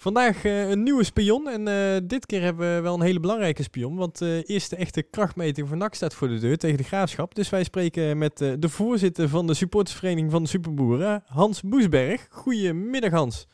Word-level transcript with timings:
Vandaag 0.00 0.44
uh, 0.44 0.70
een 0.70 0.82
nieuwe 0.82 1.04
spion 1.04 1.48
en 1.48 1.68
uh, 1.68 2.08
dit 2.08 2.26
keer 2.26 2.42
hebben 2.42 2.74
we 2.74 2.82
wel 2.82 2.94
een 2.94 3.02
hele 3.02 3.20
belangrijke 3.20 3.62
spion, 3.62 3.96
want 3.96 4.20
uh, 4.22 4.48
eerste 4.48 4.76
echte 4.76 5.02
krachtmeting 5.02 5.68
voor 5.68 5.76
NAC 5.76 5.94
staat 5.94 6.14
voor 6.14 6.28
de 6.28 6.38
deur 6.38 6.56
tegen 6.56 6.76
de 6.76 6.82
Graafschap. 6.82 7.34
Dus 7.34 7.50
wij 7.50 7.64
spreken 7.64 8.18
met 8.18 8.38
de 8.38 8.68
voorzitter 8.68 9.28
van 9.28 9.46
de 9.46 9.54
supportersvereniging 9.54 10.30
van 10.30 10.42
de 10.42 10.48
Superboeren, 10.48 11.22
Hans 11.26 11.62
Boesberg. 11.62 12.26
Goedemiddag 12.30 13.10
Hans. 13.10 13.48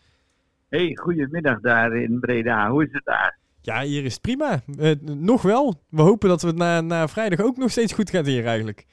Hey, 0.69 0.97
goedemiddag 0.97 1.61
daar 1.61 1.97
in 1.97 2.21
Breda. 2.21 2.71
Hoe 2.71 2.85
is 2.85 2.93
het 2.93 3.05
daar? 3.05 3.39
Ja, 3.61 3.83
hier 3.83 4.05
is 4.05 4.13
het 4.13 4.23
prima. 4.23 4.61
nog 5.03 5.43
wel. 5.43 5.81
We 5.89 6.03
hopen 6.03 6.29
dat 6.29 6.43
we 6.43 6.49
het 6.49 6.57
na, 6.57 6.81
na 6.81 7.09
vrijdag 7.09 7.41
ook 7.41 7.57
nog 7.57 7.71
steeds 7.71 7.93
goed 7.93 8.11
gaat 8.11 8.27
hier 8.27 8.47
eigenlijk. 8.47 8.87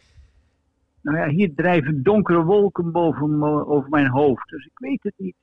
Nou 1.01 1.17
ja, 1.17 1.27
hier 1.27 1.53
drijven 1.55 2.03
donkere 2.03 2.43
wolken 2.43 2.91
boven 2.91 3.43
over 3.67 3.89
mijn 3.89 4.07
hoofd. 4.07 4.49
Dus 4.49 4.65
ik 4.65 4.79
weet 4.79 5.03
het 5.03 5.13
niet 5.17 5.35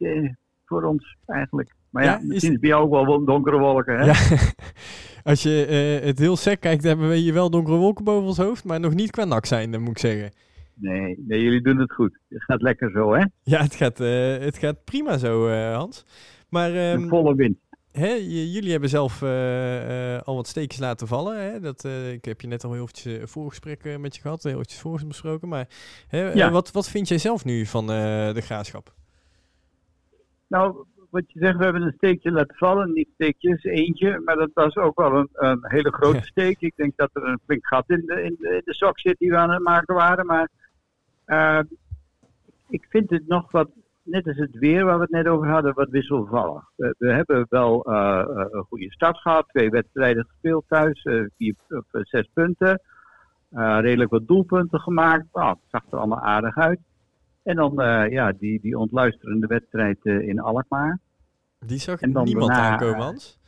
voor 0.64 0.82
ons 0.82 1.16
eigenlijk. 1.27 1.79
Maar 1.91 2.04
ja, 2.04 2.20
misschien 2.22 2.52
is 2.52 2.59
bij 2.59 2.68
jou 2.68 2.82
ook 2.82 3.06
wel 3.06 3.24
donkere 3.24 3.59
wolken, 3.59 3.98
hè? 3.98 4.05
Ja. 4.05 4.14
Als 5.30 5.42
je 5.42 5.66
uh, 6.01 6.06
het 6.06 6.19
heel 6.19 6.37
sec 6.37 6.60
kijkt, 6.60 6.83
hebben 6.83 7.09
we 7.09 7.14
hier 7.16 7.33
wel 7.33 7.51
donkere 7.51 7.77
wolken 7.77 8.05
boven 8.05 8.27
ons 8.27 8.38
hoofd, 8.38 8.64
maar 8.64 8.80
nog 8.80 8.95
niet 8.95 9.10
qua 9.10 9.24
nak 9.24 9.47
zijn, 9.47 9.80
moet 9.80 9.91
ik 9.91 9.98
zeggen. 9.98 10.33
Nee, 10.74 11.24
nee, 11.27 11.42
jullie 11.42 11.62
doen 11.62 11.78
het 11.78 11.92
goed. 11.92 12.19
Het 12.28 12.45
gaat 12.45 12.62
lekker 12.62 12.91
zo, 12.91 13.12
hè? 13.12 13.24
Ja, 13.42 13.62
het 13.62 13.74
gaat, 13.74 14.00
uh, 14.00 14.37
het 14.38 14.59
gaat 14.59 14.84
prima 14.84 15.19
zo, 15.19 15.48
uh, 15.48 15.77
Hans. 15.77 16.05
Maar, 16.48 16.92
um, 16.92 17.09
volle 17.09 17.34
wind. 17.34 17.59
Hè, 17.92 18.12
jullie 18.28 18.70
hebben 18.70 18.88
zelf 18.88 19.22
al 20.25 20.34
wat 20.34 20.47
steekjes 20.47 20.80
laten 20.80 21.06
vallen. 21.06 21.42
Hè? 21.42 21.61
Dat, 21.61 21.84
ik 22.12 22.25
heb 22.25 22.41
je 22.41 22.47
net 22.47 22.64
al 22.64 22.72
heel 22.72 22.83
eventjes 22.83 23.30
voorgesprek 23.30 23.98
met 23.98 24.14
je 24.14 24.20
gehad, 24.20 24.42
heel 24.42 24.52
eventjes 24.52 24.80
voor 24.80 25.00
besproken. 25.06 25.48
Maar 25.48 25.69
hè, 26.09 26.33
ja. 26.33 26.50
wat, 26.50 26.70
wat 26.70 26.88
vind 26.88 27.09
jij 27.09 27.19
zelf 27.19 27.45
nu 27.45 27.66
van 27.66 27.86
de 27.86 28.41
graafschap? 28.41 28.95
Nou, 30.47 30.84
wat 31.10 31.32
je 31.32 31.38
zegt, 31.38 31.56
we 31.56 31.64
hebben 31.64 31.82
een 31.82 31.95
steekje 31.96 32.30
laten 32.30 32.56
vallen. 32.56 32.92
Niet 32.92 33.09
steekjes, 33.14 33.64
eentje. 33.64 34.20
Maar 34.24 34.37
dat 34.37 34.50
was 34.55 34.77
ook 34.77 34.98
wel 34.98 35.16
een, 35.16 35.28
een 35.33 35.58
hele 35.62 35.92
grote 35.92 36.25
steek. 36.25 36.61
Ik 36.61 36.77
denk 36.77 36.92
dat 36.97 37.11
er 37.12 37.25
een 37.25 37.41
flink 37.44 37.66
gat 37.66 37.91
in 37.91 38.03
de, 38.06 38.22
in 38.22 38.36
de, 38.39 38.48
in 38.48 38.62
de 38.64 38.75
sok 38.75 39.00
zit 39.00 39.19
die 39.19 39.31
we 39.31 39.36
aan 39.36 39.50
het 39.50 39.62
maken 39.62 39.94
waren. 39.94 40.27
Maar 40.27 40.48
uh, 41.27 41.61
ik 42.69 42.86
vind 42.88 43.11
het 43.11 43.27
nog 43.27 43.50
wat, 43.50 43.70
net 44.03 44.27
als 44.27 44.36
het 44.36 44.58
weer 44.58 44.84
waar 44.84 44.97
we 44.97 45.03
het 45.03 45.11
net 45.11 45.27
over 45.27 45.48
hadden, 45.48 45.75
wat 45.75 45.91
wisselvallig. 45.91 46.62
We, 46.77 46.94
we 46.98 47.12
hebben 47.12 47.47
wel 47.48 47.91
uh, 47.91 48.25
een 48.50 48.64
goede 48.69 48.92
start 48.92 49.19
gehad. 49.19 49.48
Twee 49.48 49.70
wedstrijden 49.70 50.27
gespeeld 50.28 50.64
thuis. 50.69 51.05
Uh, 51.05 51.27
vier 51.36 51.55
of 51.69 51.84
zes 51.91 52.31
punten. 52.34 52.81
redelijk 53.81 54.11
wat 54.11 54.27
doelpunten 54.27 54.81
gemaakt. 54.81 55.27
Nou, 55.33 55.48
het 55.48 55.58
zag 55.70 55.83
er 55.91 55.98
allemaal 55.98 56.20
aardig 56.20 56.56
uit. 56.56 56.81
En 57.42 57.56
dan 57.56 57.80
uh, 57.80 58.10
ja, 58.10 58.33
die, 58.33 58.60
die 58.60 58.78
ontluisterende 58.78 59.46
wedstrijd 59.46 59.98
uh, 60.02 60.28
in 60.28 60.41
Alkmaar. 60.41 60.98
Die 61.58 61.78
zag 61.78 62.00
en 62.00 62.12
dan 62.12 62.24
niemand 62.24 62.50
daarna, 62.50 62.70
aankomen, 62.70 63.00
Hans? 63.00 63.38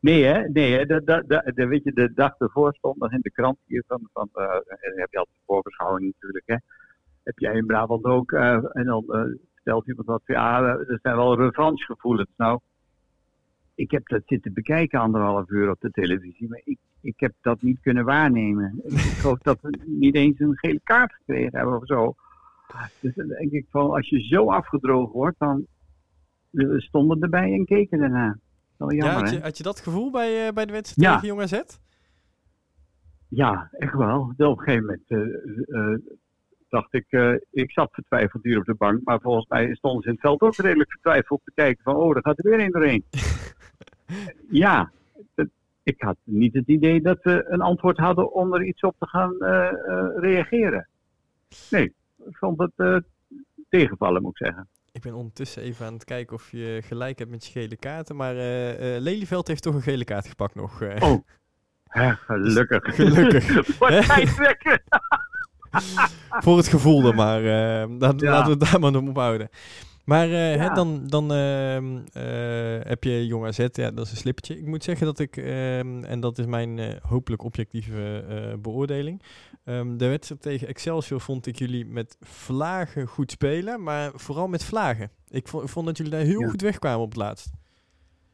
Nee, 0.00 0.24
hè? 0.24 0.48
Nee, 0.48 0.72
hè? 0.72 0.86
De, 0.86 1.02
de, 1.04 1.52
de, 1.54 1.66
weet 1.66 1.84
je, 1.84 1.92
de 1.92 2.12
dag 2.14 2.38
ervoor 2.38 2.74
stond 2.74 2.98
nog 2.98 3.12
in 3.12 3.20
de 3.22 3.30
krant 3.30 3.58
hier 3.66 3.84
van, 3.86 4.08
van 4.12 4.28
uh, 4.34 4.52
heb 4.78 5.08
je 5.10 5.18
altijd 5.18 5.38
voorbeschouwing 5.46 6.12
natuurlijk, 6.12 6.46
hè? 6.46 6.56
Heb 7.22 7.38
jij 7.38 7.54
in 7.54 7.66
Brabant 7.66 8.04
ook, 8.04 8.32
en 8.32 8.84
dan 8.84 9.04
stelt 9.54 9.86
iemand 9.86 10.06
wat 10.06 10.22
ja, 10.24 10.62
er 10.62 10.98
zijn 11.02 11.16
wel 11.16 11.36
revanchegevoelens. 11.36 12.30
Nou, 12.36 12.60
ik 13.74 13.90
heb 13.90 14.08
dat 14.08 14.22
zitten 14.26 14.52
bekijken 14.52 15.00
anderhalf 15.00 15.50
uur 15.50 15.70
op 15.70 15.80
de 15.80 15.90
televisie, 15.90 16.48
maar 16.48 16.60
ik, 16.64 16.78
ik 17.00 17.20
heb 17.20 17.32
dat 17.40 17.62
niet 17.62 17.80
kunnen 17.80 18.04
waarnemen. 18.04 18.80
ik 18.84 18.98
geloof 18.98 19.38
dat 19.38 19.60
we 19.60 19.78
niet 19.86 20.14
eens 20.14 20.40
een 20.40 20.58
gele 20.58 20.80
kaart 20.84 21.12
gekregen 21.12 21.56
hebben 21.58 21.76
of 21.76 21.86
zo. 21.86 22.14
Dus 23.00 23.14
dan 23.14 23.28
denk 23.28 23.50
ik 23.50 23.66
van, 23.70 23.90
als 23.90 24.08
je 24.08 24.20
zo 24.20 24.50
afgedroogd 24.50 25.12
wordt, 25.12 25.38
dan 25.38 25.66
we 26.50 26.80
stonden 26.80 27.20
erbij 27.20 27.52
en 27.52 27.64
keken 27.64 27.98
daarna. 27.98 28.38
Wel 28.76 28.92
jammer, 28.92 29.16
ja, 29.16 29.20
had 29.20 29.30
je, 29.30 29.40
had 29.40 29.56
je 29.56 29.62
dat 29.62 29.80
gevoel 29.80 30.10
bij, 30.10 30.46
uh, 30.46 30.52
bij 30.52 30.66
de 30.66 30.72
wedstrijd 30.72 31.12
tegen 31.12 31.28
Jong 31.28 31.40
AZ? 31.40 31.62
Ja, 33.28 33.68
echt 33.72 33.94
wel. 33.94 34.34
Op 34.36 34.38
een 34.38 34.58
gegeven 34.58 34.84
moment 34.84 35.10
uh, 35.10 35.18
uh, 35.66 35.98
dacht 36.68 36.94
ik, 36.94 37.06
ik 37.50 37.70
zat 37.70 37.92
vertwijfeld 37.92 38.42
hier 38.42 38.58
op 38.58 38.64
de 38.64 38.74
bank, 38.74 39.04
maar 39.04 39.20
volgens 39.20 39.46
mij 39.48 39.74
stonden 39.74 40.02
ze 40.02 40.08
in 40.08 40.14
het 40.14 40.22
veld 40.22 40.40
ook 40.40 40.56
redelijk 40.56 40.90
vertwijfeld 40.90 41.40
te 41.44 41.52
kijken 41.54 41.82
van, 41.82 41.96
oh, 41.96 42.12
daar 42.12 42.22
gaat 42.22 42.38
er 42.38 42.50
weer 42.50 42.60
een 42.60 42.70
doorheen. 42.70 43.04
ja, 44.64 44.90
ik 45.82 46.02
had 46.02 46.16
niet 46.24 46.54
het 46.54 46.68
idee 46.68 47.00
dat 47.00 47.22
we 47.22 47.44
een 47.48 47.60
antwoord 47.60 47.98
hadden 47.98 48.32
om 48.32 48.54
er 48.54 48.64
iets 48.64 48.82
op 48.82 48.94
te 48.98 49.06
gaan 49.06 49.36
reageren. 50.20 50.88
Nee, 51.70 51.94
vond 52.36 52.58
het 52.58 52.72
uh, 52.76 52.96
tegenvallen, 53.68 54.22
moet 54.22 54.40
ik 54.40 54.46
zeggen. 54.46 54.68
Ik 54.92 55.02
ben 55.02 55.14
ondertussen 55.14 55.62
even 55.62 55.86
aan 55.86 55.92
het 55.92 56.04
kijken 56.04 56.36
of 56.36 56.50
je 56.50 56.80
gelijk 56.84 57.18
hebt 57.18 57.30
met 57.30 57.46
je 57.46 57.52
gele 57.52 57.76
kaarten. 57.76 58.16
Maar 58.16 58.34
uh, 58.34 58.94
uh, 58.94 59.00
Lelyveld 59.00 59.48
heeft 59.48 59.62
toch 59.62 59.74
een 59.74 59.82
gele 59.82 60.04
kaart 60.04 60.28
gepakt 60.28 60.54
nog. 60.54 60.82
Oh, 60.82 61.18
Hè, 61.88 62.14
gelukkig. 62.14 62.94
Gelukkig. 62.94 63.62
Voor 66.44 66.56
het 66.56 66.68
gevoel 66.68 67.02
dan 67.02 67.14
maar. 67.14 67.42
ja. 67.42 67.86
laten 67.88 68.18
we 68.44 68.50
het 68.50 68.60
daar 68.60 68.80
maar 68.80 68.94
op 68.94 69.16
houden. 69.16 69.48
Maar 70.08 70.28
uh, 70.28 70.34
hè, 70.34 70.74
dan, 70.74 71.06
dan 71.06 71.32
uh, 71.32 71.82
uh, 71.82 72.00
heb 72.82 73.04
je 73.04 73.26
Jong 73.26 73.46
AZ, 73.46 73.66
ja, 73.72 73.90
dat 73.90 74.04
is 74.04 74.10
een 74.10 74.16
slippertje. 74.16 74.58
Ik 74.58 74.66
moet 74.66 74.84
zeggen 74.84 75.06
dat 75.06 75.18
ik, 75.18 75.36
ehm, 75.36 76.04
en 76.04 76.20
dat 76.20 76.38
is 76.38 76.46
mijn 76.46 76.78
eh, 76.78 76.88
hopelijk 77.02 77.44
objectieve 77.44 78.24
beoordeling, 78.62 79.22
um, 79.64 79.98
de 79.98 80.08
wedstrijd 80.08 80.42
tegen 80.42 80.68
Excelsior 80.68 81.20
vond 81.20 81.46
ik 81.46 81.56
jullie 81.56 81.86
met 81.86 82.16
vlagen 82.20 83.06
goed 83.06 83.30
spelen, 83.30 83.82
maar 83.82 84.10
vooral 84.14 84.48
met 84.48 84.64
vlagen. 84.64 85.10
Ik 85.28 85.48
vond, 85.48 85.70
vond 85.70 85.86
dat 85.86 85.96
jullie 85.96 86.12
daar 86.12 86.20
heel 86.20 86.48
goed 86.48 86.62
wegkwamen 86.62 87.00
op 87.00 87.08
het 87.08 87.18
laatst. 87.18 87.50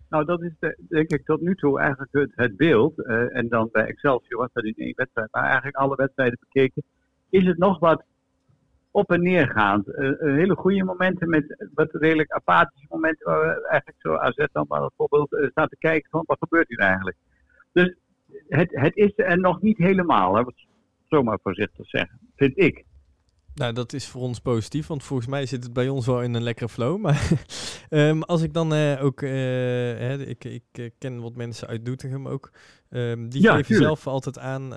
Nou, 0.09 0.25
dat 0.25 0.43
is 0.43 0.53
de, 0.59 0.77
denk 0.89 1.11
ik 1.11 1.25
tot 1.25 1.41
nu 1.41 1.55
toe 1.55 1.81
eigenlijk 1.81 2.13
het, 2.13 2.33
het 2.35 2.57
beeld. 2.57 3.07
en 3.33 3.49
dan 3.49 3.69
bij 3.73 3.87
Excelsior 3.87 4.41
was 4.41 4.53
dat 4.53 4.65
in 4.65 4.75
één 4.77 4.93
wedstrijd, 4.97 5.29
maar 5.33 5.45
eigenlijk 5.45 5.77
alle 5.77 5.97
wedstrijden 5.97 6.39
bekeken, 6.41 6.83
is 7.31 7.47
het 7.47 7.59
nog 7.59 7.79
wat 7.79 8.05
op 8.95 9.11
en 9.11 9.23
neer 9.23 9.49
gaand. 9.49 9.89
Uh, 9.89 10.13
hele 10.21 10.55
goede 10.57 10.85
momenten 10.85 11.29
met 11.29 11.69
wat 11.75 11.89
redelijk 11.93 12.31
apathische 12.31 12.87
momenten 12.91 13.27
waar 13.27 13.41
we 13.41 13.69
eigenlijk 13.69 14.01
zo 14.01 14.17
AZ 14.17 14.47
dan 14.53 14.65
maar 14.69 14.81
bijvoorbeeld 14.81 15.33
uh, 15.33 15.51
staan 15.51 15.69
te 15.69 15.77
kijken 15.79 16.11
van 16.11 16.23
wat 16.27 16.39
gebeurt 16.39 16.69
hier 16.69 16.79
eigenlijk. 16.79 17.17
Dus 17.73 17.95
het, 18.49 18.71
het 18.71 18.97
is 18.97 19.13
er 19.17 19.39
nog 19.39 19.63
niet 19.63 19.79
helemaal, 19.79 20.37
hè, 20.37 20.43
zomaar 21.05 21.39
voorzichtig 21.43 21.89
zeggen, 21.89 22.19
vind 22.37 22.59
ik. 22.59 22.85
Nou, 23.55 23.73
dat 23.73 23.93
is 23.93 24.09
voor 24.09 24.21
ons 24.21 24.41
positief, 24.41 24.87
want 24.87 25.03
volgens 25.03 25.29
mij 25.29 25.47
zit 25.47 25.65
het 25.65 25.73
bij 25.73 25.89
ons 25.89 26.07
wel 26.07 26.23
in 26.23 26.35
een 26.35 26.43
lekkere 26.43 26.69
flow. 26.69 27.01
Maar 27.01 27.31
um, 27.91 28.23
als 28.33 28.43
ik 28.43 28.53
dan 28.53 28.73
uh, 28.73 29.05
ook, 29.05 29.21
uh, 29.21 29.31
hè, 29.31 30.19
ik, 30.19 30.45
ik 30.45 30.65
uh, 30.79 30.91
ken 30.99 31.21
wat 31.21 31.35
mensen 31.37 31.69
uit 31.69 31.85
Doetinchem 31.85 32.29
ook, 32.29 32.51
um, 32.91 33.29
die 33.29 33.43
ja, 33.43 33.57
geven 33.57 33.75
zelf 33.75 34.07
altijd 34.07 34.39
aan 34.39 34.71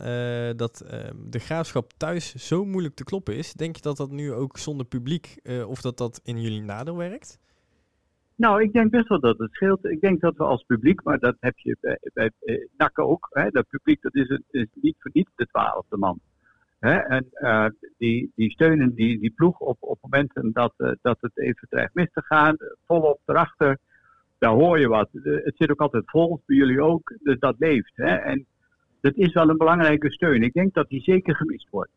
dat 0.56 0.86
um, 0.94 1.30
de 1.30 1.40
graafschap 1.40 1.94
thuis 1.98 2.36
zo 2.36 2.66
moeilijk 2.66 2.96
te 2.96 3.04
kloppen 3.04 3.36
is. 3.36 3.54
Denk 3.54 3.76
je 3.76 3.82
dat 3.82 3.98
dat 3.98 4.12
nu 4.12 4.34
ook 4.34 4.58
zonder 4.58 4.86
publiek, 4.86 5.40
of 5.68 5.82
dat 5.82 5.98
dat 5.98 6.20
in 6.24 6.42
jullie 6.42 6.62
nadeel 6.62 6.98
werkt? 6.98 7.40
Nou, 8.36 8.62
ik 8.62 8.74
denk 8.74 8.92
best 8.92 9.08
wel 9.08 9.20
dat 9.20 9.38
het 9.38 9.54
scheelt. 9.54 9.86
Ik 9.86 10.02
denk 10.02 10.22
dat 10.22 10.38
we 10.38 10.44
als 10.44 10.64
publiek, 10.64 11.04
maar 11.04 11.20
dat 11.20 11.36
heb 11.40 11.58
je 11.58 11.78
bij, 11.82 12.00
bij 12.14 12.32
NAC 12.78 13.00
ook, 13.00 13.28
hè, 13.30 13.50
dat 13.50 13.68
publiek 13.68 14.02
dat 14.02 14.16
is, 14.16 14.42
is 14.50 14.68
niet 14.74 14.96
voor 15.00 15.12
niet 15.14 15.30
de 15.36 15.46
twaalfde 15.46 15.98
man. 15.98 16.20
Hè? 16.80 16.96
En 16.96 17.28
uh, 17.34 17.66
die, 17.98 18.32
die 18.36 18.52
steunen 18.52 18.94
die, 18.96 19.20
die 19.20 19.32
ploeg 19.32 19.60
op, 19.60 19.78
op 19.80 19.98
momenten 20.02 20.52
dat, 20.54 20.74
uh, 20.78 20.92
dat 21.02 21.18
het 21.22 21.38
even 21.38 21.68
dreigt 21.70 21.94
mis 21.94 22.12
te 22.14 22.22
gaan, 22.22 22.58
volop 22.86 23.20
erachter. 23.26 23.78
Daar 24.38 24.54
hoor 24.54 24.80
je 24.80 24.88
wat. 24.88 25.10
het 25.24 25.56
zit 25.58 25.72
ook 25.72 25.82
altijd 25.82 26.04
vol, 26.06 26.42
bij 26.46 26.56
jullie 26.56 26.82
ook. 26.82 27.14
Dus 27.24 27.40
dat 27.40 27.56
leeft. 27.60 27.92
Hè? 27.96 28.16
En 28.16 28.46
dat 29.02 29.16
is 29.16 29.34
wel 29.34 29.50
een 29.50 29.58
belangrijke 29.58 30.12
steun. 30.12 30.44
Ik 30.44 30.54
denk 30.54 30.74
dat 30.74 30.90
die 30.90 31.02
zeker 31.02 31.36
gemist 31.36 31.68
wordt. 31.70 31.92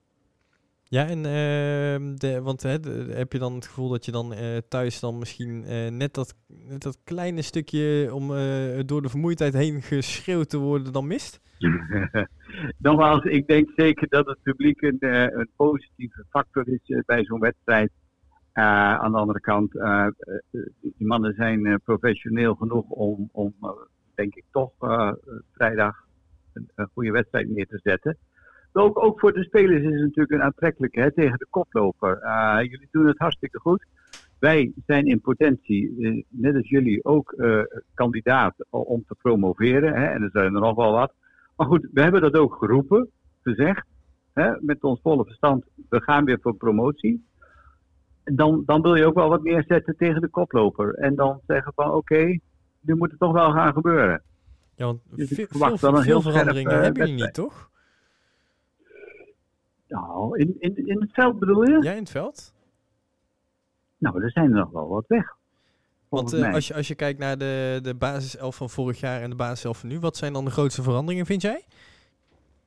Ja, 0.85 1.07
en 1.07 1.19
uh, 1.19 2.17
de, 2.19 2.41
want 2.43 2.63
hè, 2.63 2.77
heb 3.15 3.33
je 3.33 3.39
dan 3.39 3.55
het 3.55 3.67
gevoel 3.67 3.89
dat 3.89 4.05
je 4.05 4.13
dan 4.13 4.33
uh, 4.33 4.57
thuis 4.69 5.01
dan 5.01 5.19
misschien 5.19 5.61
net, 5.97 6.15
dat, 6.15 6.35
net 6.69 6.83
dat 6.83 6.99
kleine 7.05 7.43
stukje 7.43 8.11
om 8.15 8.29
door 8.87 9.03
de 9.03 9.09
vermoeidheid 9.09 9.53
heen 9.55 9.83
geschreeuwd 9.83 10.49
te 10.49 10.59
worden 10.59 10.93
dan 10.93 11.07
mist? 11.07 11.41
Nogmaals, 12.79 13.25
ik 13.25 13.47
denk 13.47 13.71
zeker 13.77 14.09
dat 14.09 14.27
het 14.27 14.43
publiek 14.43 14.83
een, 14.83 14.97
een 15.39 15.49
positieve 15.57 16.25
factor 16.31 16.69
is 16.69 17.03
bij 17.07 17.25
zo'n 17.25 17.41
wedstrijd. 17.41 17.91
aan 18.53 19.13
de 19.13 19.19
andere 19.19 19.41
kant, 19.41 19.73
die 20.81 21.07
mannen 21.07 21.35
zijn 21.35 21.81
professioneel 21.85 22.55
genoeg 22.55 22.89
om, 22.89 23.29
om 23.33 23.55
denk 24.15 24.35
ik 24.35 24.45
toch 24.51 24.73
vrijdag 25.53 25.97
een, 26.53 26.69
een 26.75 26.91
goede 26.93 27.11
wedstrijd 27.11 27.49
neer 27.49 27.67
te 27.67 27.81
zetten. 27.83 28.17
Ook, 28.73 29.05
ook 29.05 29.21
voor 29.21 29.33
de 29.33 29.45
spelers 29.45 29.83
is 29.83 29.93
het 29.93 30.01
natuurlijk 30.01 30.31
een 30.31 30.43
aantrekkelijke 30.43 31.01
hè, 31.01 31.13
tegen 31.13 31.39
de 31.39 31.47
koploper. 31.51 32.21
Jullie 32.63 32.89
doen 32.91 33.07
het 33.07 33.19
hartstikke 33.19 33.59
goed. 33.59 33.85
Wij 34.39 34.73
zijn 34.87 35.07
in 35.07 35.21
potentie, 35.21 36.27
net 36.29 36.55
als 36.55 36.69
jullie, 36.69 37.05
ook 37.05 37.35
kandidaat 37.95 38.55
om 38.71 39.05
te 39.07 39.15
promoveren. 39.15 39.95
Hè, 39.95 40.05
en 40.05 40.23
er 40.23 40.31
zijn 40.33 40.55
er 40.55 40.61
nog 40.61 40.77
wel 40.77 40.93
wat. 40.93 41.13
Maar 41.61 41.69
goed, 41.69 41.89
we 41.93 42.01
hebben 42.01 42.21
dat 42.21 42.35
ook 42.35 42.55
geroepen, 42.55 43.11
gezegd. 43.43 43.87
Hè, 44.33 44.53
met 44.61 44.85
ons 44.85 45.01
volle 45.01 45.25
verstand, 45.25 45.65
we 45.89 46.01
gaan 46.03 46.25
weer 46.25 46.39
voor 46.41 46.55
promotie. 46.55 47.27
dan, 48.25 48.63
dan 48.67 48.83
wil 48.83 48.95
je 48.95 49.07
ook 49.07 49.15
wel 49.15 49.29
wat 49.29 49.43
meer 49.43 49.65
zetten 49.67 49.97
tegen 49.97 50.21
de 50.21 50.29
koploper. 50.29 50.95
En 50.95 51.15
dan 51.15 51.41
zeggen 51.47 51.73
van 51.75 51.91
oké, 51.93 52.39
nu 52.81 52.95
moet 52.95 53.11
het 53.11 53.19
toch 53.19 53.33
wel 53.33 53.53
gaan 53.53 53.73
gebeuren. 53.73 54.23
Ja, 54.75 54.85
want 54.85 55.01
dus 55.11 55.29
veel, 55.29 55.47
veel, 55.49 55.77
veel, 55.77 56.03
veel 56.03 56.21
veranderingen 56.21 56.73
uh, 56.73 56.81
hebben 56.81 57.07
jullie 57.07 57.25
niet, 57.25 57.35
toch? 57.35 57.71
Nou, 59.89 60.39
in, 60.39 60.57
in, 60.59 60.87
in 60.87 61.01
het 61.01 61.13
veld 61.13 61.39
bedoel 61.39 61.69
je? 61.69 61.83
Ja, 61.83 61.93
in 61.93 61.99
het 61.99 62.11
veld. 62.11 62.55
Nou, 63.99 64.23
er 64.23 64.31
zijn 64.31 64.51
er 64.51 64.59
nog 64.59 64.71
wel 64.71 64.89
wat 64.89 65.07
weg. 65.07 65.37
Want 66.11 66.35
uh, 66.35 66.55
als, 66.55 66.69
je, 66.69 66.75
als 66.75 66.89
je 66.89 66.95
kijkt 66.95 67.19
naar 67.19 67.39
de, 67.39 67.79
de 67.83 67.95
basiself 67.95 68.57
van 68.57 68.71
vorig 68.71 69.01
jaar 69.01 69.23
en 69.23 69.31
de 69.31 69.37
basiself 69.37 69.79
van 69.79 69.89
nu, 69.89 69.99
wat 69.99 70.17
zijn 70.17 70.33
dan 70.33 70.45
de 70.45 70.51
grootste 70.51 70.83
veranderingen, 70.83 71.27
vind 71.27 71.43
jij? 71.43 71.65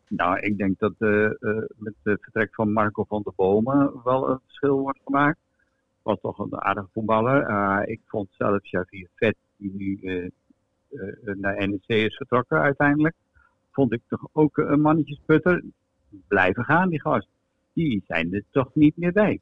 Nou, 0.07 0.39
ik 0.39 0.57
denk 0.57 0.79
dat 0.79 0.93
uh, 0.99 1.09
uh, 1.09 1.29
met 1.75 1.93
het 2.03 2.21
vertrek 2.21 2.55
van 2.55 2.73
Marco 2.73 3.03
van 3.03 3.21
der 3.23 3.33
Bomen 3.35 4.01
wel 4.03 4.29
een 4.29 4.39
verschil 4.45 4.79
wordt 4.79 4.99
gemaakt. 5.05 5.37
Was 6.01 6.19
toch 6.21 6.39
een 6.39 6.61
aardige 6.61 6.87
voetballer. 6.93 7.87
ik 7.87 7.99
vond 8.05 8.27
zelf 8.31 8.61
Xavier 8.61 9.07
Vet, 9.15 9.35
die 9.57 9.73
nu 9.75 10.31
naar 11.23 11.67
NEC 11.67 11.87
is 11.87 12.15
vertrokken 12.15 12.59
uiteindelijk, 12.59 13.15
vond 13.71 13.93
ik 13.93 14.01
toch 14.07 14.27
ook 14.31 14.57
een 14.57 14.81
mannetjesputter. 14.81 15.63
Blijven 16.27 16.63
gaan, 16.63 16.89
die 16.89 17.01
gast. 17.01 17.27
Die 17.73 18.03
zijn 18.07 18.33
er 18.33 18.43
toch 18.51 18.69
niet 18.73 18.97
meer 18.97 19.11
bij. 19.11 19.39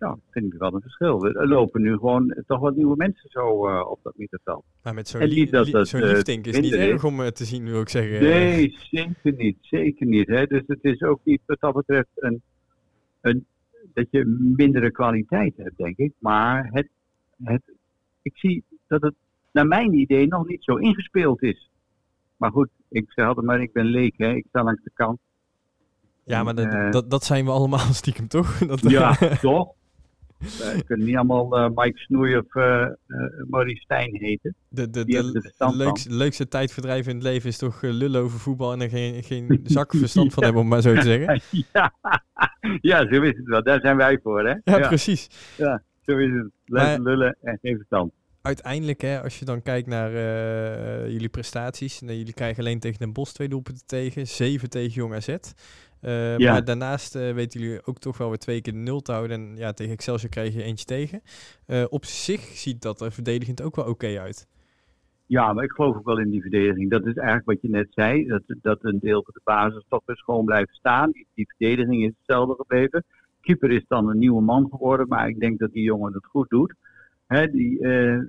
Nou, 0.00 0.14
dat 0.14 0.24
vind 0.30 0.52
ik 0.52 0.58
wel 0.58 0.74
een 0.74 0.80
verschil. 0.80 1.26
Er 1.26 1.48
lopen 1.48 1.82
nu 1.82 1.92
gewoon 1.92 2.34
toch 2.46 2.60
wat 2.60 2.76
nieuwe 2.76 2.96
mensen 2.96 3.30
zo 3.30 3.68
uh, 3.68 3.90
op 3.90 3.98
dat 4.02 4.16
middenveld. 4.16 4.64
Maar 4.82 4.94
met 4.94 5.08
zo'n 5.08 5.22
li 5.22 5.48
zo 5.84 5.98
liefdink 5.98 6.46
is 6.46 6.60
niet 6.60 6.72
erg 6.72 7.04
om 7.04 7.20
uh, 7.20 7.26
te 7.26 7.44
zien, 7.44 7.64
wil 7.64 7.80
ik 7.80 7.88
zeggen. 7.88 8.22
Nee, 8.22 8.76
zeker 8.90 9.32
niet. 9.36 9.56
Zeker 9.60 10.06
niet. 10.06 10.28
Hè. 10.28 10.46
Dus 10.46 10.62
het 10.66 10.78
is 10.82 11.02
ook 11.02 11.20
niet 11.24 11.40
wat 11.46 11.60
dat 11.60 11.74
betreft 11.74 12.08
een, 12.14 12.42
een, 13.20 13.46
dat 13.94 14.06
je 14.10 14.24
mindere 14.56 14.90
kwaliteit 14.90 15.56
hebt, 15.56 15.76
denk 15.76 15.96
ik. 15.96 16.12
Maar 16.18 16.68
het, 16.72 16.88
het, 17.42 17.62
ik 18.22 18.36
zie 18.36 18.64
dat 18.86 19.02
het 19.02 19.14
naar 19.52 19.66
mijn 19.66 19.92
idee 19.92 20.26
nog 20.26 20.46
niet 20.46 20.64
zo 20.64 20.76
ingespeeld 20.76 21.42
is. 21.42 21.70
Maar 22.36 22.50
goed, 22.50 22.68
ik 22.88 23.12
zeg 23.12 23.26
altijd 23.26 23.46
maar, 23.46 23.60
ik 23.60 23.72
ben 23.72 23.86
leek, 23.86 24.14
hè. 24.16 24.32
ik 24.34 24.46
sta 24.48 24.62
langs 24.62 24.82
de 24.82 24.90
kant. 24.94 25.18
Ja, 26.24 26.42
maar 26.42 26.54
dat, 26.54 26.92
dat, 26.92 27.10
dat 27.10 27.24
zijn 27.24 27.44
we 27.44 27.50
allemaal 27.50 27.92
stiekem, 28.02 28.28
toch? 28.28 28.58
Dat, 28.58 28.80
ja, 28.80 29.14
toch? 29.40 29.78
We 30.40 30.82
kunnen 30.86 31.06
niet 31.06 31.16
allemaal 31.16 31.58
uh, 31.58 31.68
Mike 31.74 31.98
Snoei 31.98 32.36
of 32.36 32.54
uh, 32.54 32.86
Maurice 33.48 33.82
Stijn 33.82 34.16
heten. 34.16 34.54
De, 34.68 34.90
de, 34.90 35.04
de, 35.04 35.52
de 35.58 35.76
leukste, 35.76 36.10
leukste 36.14 36.48
tijdverdrijf 36.48 37.06
in 37.06 37.14
het 37.14 37.22
leven 37.22 37.48
is 37.48 37.58
toch 37.58 37.82
lullen 37.82 38.20
over 38.20 38.38
voetbal 38.38 38.72
en 38.72 38.80
er 38.80 38.88
geen, 38.88 39.22
geen 39.22 39.60
zak 39.64 39.94
verstand 39.94 40.26
ja. 40.26 40.32
van 40.32 40.44
hebben, 40.44 40.62
om 40.62 40.68
maar 40.68 40.82
zo 40.82 40.94
te 40.94 41.02
zeggen. 41.02 41.40
ja. 41.72 41.92
ja, 42.90 42.98
zo 43.08 43.22
is 43.22 43.36
het 43.36 43.46
wel. 43.46 43.62
Daar 43.62 43.80
zijn 43.80 43.96
wij 43.96 44.18
voor, 44.22 44.46
hè? 44.46 44.54
Ja, 44.64 44.78
ja. 44.78 44.88
precies. 44.88 45.28
Ja, 45.56 45.82
zo 46.00 46.16
is 46.16 46.32
het. 46.32 46.50
Leuk 46.64 46.98
lullen 46.98 47.36
en 47.42 47.58
geen 47.62 47.76
verstand. 47.76 48.12
Uiteindelijk, 48.42 49.00
hè, 49.00 49.22
als 49.22 49.38
je 49.38 49.44
dan 49.44 49.62
kijkt 49.62 49.88
naar 49.88 50.10
jullie 51.10 51.28
prestaties, 51.28 52.00
nou, 52.00 52.16
jullie 52.16 52.32
krijgen 52.32 52.64
alleen 52.64 52.80
tegen 52.80 52.98
Den 52.98 53.12
Bosch 53.12 53.32
twee 53.32 53.48
doelpunten 53.48 53.86
tegen, 53.86 54.26
zeven 54.26 54.70
tegen 54.70 54.92
Jong 54.92 55.14
AZ. 55.14 55.36
Uh, 56.02 56.38
ja. 56.38 56.52
Maar 56.52 56.64
daarnaast 56.64 57.16
uh, 57.16 57.32
weten 57.32 57.60
jullie 57.60 57.86
ook 57.86 57.98
toch 57.98 58.18
wel 58.18 58.28
weer 58.28 58.38
twee 58.38 58.60
keer 58.60 58.72
de 58.72 58.78
nul 58.78 59.00
te 59.00 59.12
houden. 59.12 59.40
En 59.40 59.56
ja, 59.56 59.72
tegen 59.72 59.92
Excelsior 59.92 60.30
krijg 60.30 60.54
je 60.54 60.62
eentje 60.62 60.84
tegen. 60.84 61.22
Uh, 61.66 61.84
op 61.88 62.04
zich 62.04 62.40
ziet 62.40 62.82
dat 62.82 63.00
er 63.00 63.12
verdedigend 63.12 63.62
ook 63.62 63.76
wel 63.76 63.84
oké 63.84 64.04
okay 64.04 64.18
uit. 64.18 64.48
Ja, 65.26 65.52
maar 65.52 65.64
ik 65.64 65.70
geloof 65.70 65.96
ook 65.96 66.04
wel 66.04 66.18
in 66.18 66.30
die 66.30 66.40
verdediging. 66.40 66.90
Dat 66.90 67.06
is 67.06 67.14
eigenlijk 67.14 67.46
wat 67.46 67.60
je 67.60 67.68
net 67.68 67.86
zei. 67.90 68.26
Dat, 68.26 68.42
dat 68.46 68.78
een 68.84 68.98
deel 68.98 69.22
van 69.22 69.34
de 69.34 69.40
basis 69.44 69.84
toch 69.88 70.02
weer 70.04 70.22
gewoon 70.24 70.44
blijft 70.44 70.74
staan. 70.74 71.10
Die 71.34 71.48
verdediging 71.56 72.04
is 72.04 72.12
hetzelfde 72.16 72.54
gebleven. 72.54 73.04
Keeper 73.40 73.70
is 73.70 73.84
dan 73.88 74.08
een 74.08 74.18
nieuwe 74.18 74.42
man 74.42 74.68
geworden. 74.70 75.08
Maar 75.08 75.28
ik 75.28 75.40
denk 75.40 75.58
dat 75.58 75.72
die 75.72 75.82
jongen 75.82 76.12
het 76.12 76.26
goed 76.26 76.48
doet. 76.48 76.74
Hè, 77.26 77.50
die, 77.50 77.78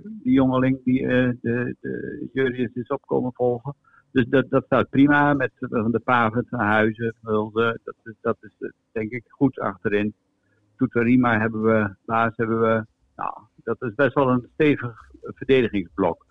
die 0.04 0.34
jongeling 0.34 0.84
die 0.84 1.08
de, 1.08 1.76
de 1.80 2.30
jury 2.34 2.70
is 2.74 2.88
opkomen 2.88 3.34
volgen. 3.34 3.76
Dus 4.12 4.26
dat, 4.26 4.50
dat 4.50 4.66
staat 4.66 4.90
prima 4.90 5.34
met 5.34 5.52
van 5.60 5.92
de 5.92 6.00
Paven 6.00 6.46
van 6.50 6.60
Huizen. 6.60 7.16
Dat 7.22 7.96
is, 8.04 8.14
dat 8.22 8.38
is 8.40 8.72
denk 8.92 9.12
ik 9.12 9.24
goed 9.28 9.60
achterin. 9.60 10.14
Toetarima 10.78 11.40
hebben 11.40 11.62
we, 11.62 11.96
Laas 12.06 12.34
hebben 12.36 12.62
we. 12.62 12.86
Nou, 13.16 13.34
dat 13.64 13.82
is 13.82 13.96
best 13.96 14.14
wel 14.14 14.30
een 14.30 14.48
stevig 14.54 15.10
verdedigingsblok. 15.22 16.26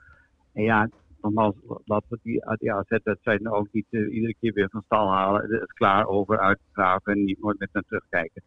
En 0.53 0.63
ja, 0.63 0.89
nogmaals, 1.21 1.55
laten 1.85 2.09
we 2.09 2.19
die, 2.23 2.45
die 2.57 2.73
AZ-wedstrijd 2.73 3.41
nou 3.41 3.57
ook 3.57 3.69
niet 3.73 3.87
uh, 3.91 4.15
iedere 4.15 4.35
keer 4.41 4.53
weer 4.53 4.69
van 4.71 4.83
stal 4.85 5.13
halen. 5.13 5.51
Het 5.51 5.73
klaar 5.73 6.07
over 6.07 6.39
uitgraven 6.39 7.13
en 7.13 7.25
niet 7.25 7.41
nooit 7.41 7.59
met 7.59 7.73
naar 7.73 7.83
terugkijken. 7.83 8.43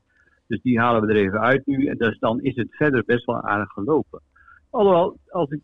Dus 0.47 0.61
die 0.61 0.79
halen 0.79 1.01
we 1.01 1.13
er 1.13 1.19
even 1.19 1.39
uit 1.39 1.65
nu. 1.65 1.85
En 1.85 1.97
dus 1.97 2.19
dan 2.19 2.41
is 2.41 2.55
het 2.55 2.75
verder 2.75 3.03
best 3.05 3.25
wel 3.25 3.41
aardig 3.41 3.69
gelopen. 3.69 4.21
Alhoewel, 4.69 5.17
als 5.29 5.49
ik 5.49 5.61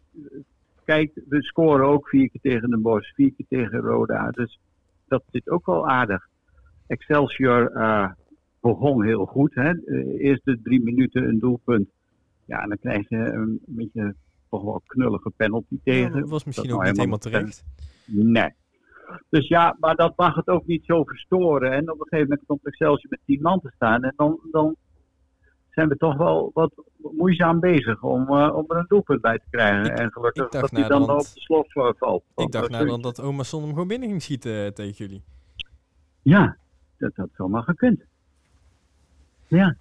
kijk, 0.90 1.12
we 1.28 1.44
scoren 1.44 1.88
ook 1.88 2.08
vier 2.08 2.30
keer 2.30 2.42
tegen 2.42 2.70
de 2.70 2.78
Bos, 2.78 3.12
vier 3.16 3.34
keer 3.34 3.46
tegen 3.50 3.80
Roda. 3.80 4.30
Dus 4.30 4.60
dat 5.08 5.24
zit 5.32 5.50
ook 5.50 5.66
wel 5.66 5.88
aardig. 5.88 6.28
Excelsior 6.88 7.72
uh, 7.76 8.12
begon 8.62 9.04
heel 9.04 9.26
goed. 9.26 9.56
Hè? 9.56 9.74
Uh, 9.74 10.24
eerste 10.24 10.60
drie 10.64 10.84
minuten 10.84 11.28
een 11.28 11.40
doelpunt. 11.40 11.90
Ja, 12.46 12.62
en 12.62 12.70
dan 12.70 12.78
krijg 12.78 13.10
je 13.10 13.18
een 13.18 13.60
beetje 13.66 14.16
toch 14.50 14.64
wel 14.64 14.82
knullige 14.86 15.32
penalty 15.36 15.80
tegen. 15.84 16.14
Ja, 16.14 16.20
dat 16.20 16.30
was 16.30 16.44
misschien 16.44 16.70
dat 16.70 16.78
ook 16.78 16.84
niet 16.84 16.98
helemaal 16.98 17.18
terecht. 17.18 17.64
Nee. 18.06 18.50
Dus 19.30 19.48
ja, 19.48 19.76
maar 19.80 19.96
dat 19.96 20.18
mag 20.18 20.36
het 20.36 20.48
ook 20.48 20.66
niet 20.66 20.86
zo 20.86 21.04
verstoren. 21.04 21.72
En 21.72 21.92
op 21.92 22.00
een 22.00 22.08
gegeven 22.08 22.30
moment 22.30 22.48
komt 22.48 22.66
Excelsior 22.66 23.10
met 23.10 23.20
tien 23.26 23.42
man 23.42 23.60
te 23.60 23.72
staan. 23.76 24.04
En 24.04 24.14
dan, 24.16 24.40
dan 24.52 24.76
zijn 25.70 25.90
we 25.90 25.98
toch 25.98 26.18
wel 26.18 26.52
wat 26.54 26.74
moeizaam 26.98 27.60
bezig 27.60 28.04
om, 28.04 28.22
uh, 28.22 28.56
om 28.56 28.66
er 28.68 28.78
een 28.78 28.86
doelpunt 28.88 29.22
bij 29.22 29.38
te 29.38 29.46
krijgen. 29.50 29.86
Ik, 29.86 30.00
en 30.00 30.12
gelukkig 30.12 30.50
dat 30.50 30.72
hij 30.72 30.88
dan 30.88 31.10
op 31.10 31.20
de 31.20 31.26
slof 31.34 31.76
uh, 31.76 31.90
valt. 31.98 32.24
Ik 32.36 32.52
dacht 32.52 32.70
nou 32.70 32.88
dan 32.88 33.02
dat 33.02 33.22
oma 33.22 33.44
Son 33.44 33.62
hem 33.62 33.72
gewoon 33.72 33.88
binnen 33.88 34.10
ging 34.10 34.22
schieten 34.22 34.52
uh, 34.52 34.68
tegen 34.68 34.96
jullie. 34.96 35.24
Ja, 36.22 36.58
dat 36.98 37.12
had 37.16 37.30
zomaar 37.38 37.64
gekund. 37.64 38.02
Ja. 39.48 39.78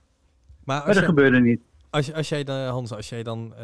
Maar, 0.65 0.85
maar 0.85 0.95
dat 0.95 1.05
gebeurde 1.05 1.41
niet. 1.41 1.61
Als, 1.91 2.13
als 2.13 2.29
jij 2.29 2.45
dan, 2.45 2.67
Hans, 2.67 2.93
als 2.93 3.09
jij 3.09 3.23
dan 3.23 3.55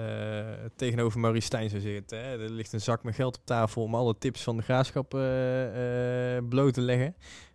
tegenover 0.76 1.20
Maurice 1.20 1.46
Stijn 1.46 1.70
zou 1.70 1.82
zitten, 1.82 2.18
hè, 2.18 2.42
er 2.42 2.50
ligt 2.50 2.72
een 2.72 2.80
zak 2.80 3.02
met 3.02 3.14
geld 3.14 3.36
op 3.38 3.44
tafel 3.44 3.82
om 3.82 3.94
alle 3.94 4.18
tips 4.18 4.42
van 4.42 4.56
de 4.56 4.62
graafschap 4.62 5.10
bloot 6.48 6.74
te 6.74 6.80
leggen. 6.80 7.14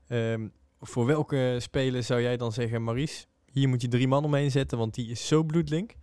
Um, 0.10 0.52
voor 0.82 1.06
welke 1.06 1.56
speler 1.60 2.04
zou 2.04 2.22
jij 2.22 2.38
dan 2.38 2.52
zeggen, 2.52 2.84
Maurice, 2.84 3.26
hier 3.52 3.70
moet 3.70 3.82
je 3.82 3.88
drie 3.88 4.08
man 4.08 4.24
omheen 4.24 4.52
zetten, 4.52 4.78
want 4.78 4.94
die 4.94 5.10
is 5.10 5.28
zo 5.28 5.44
bloedlink. 5.44 5.96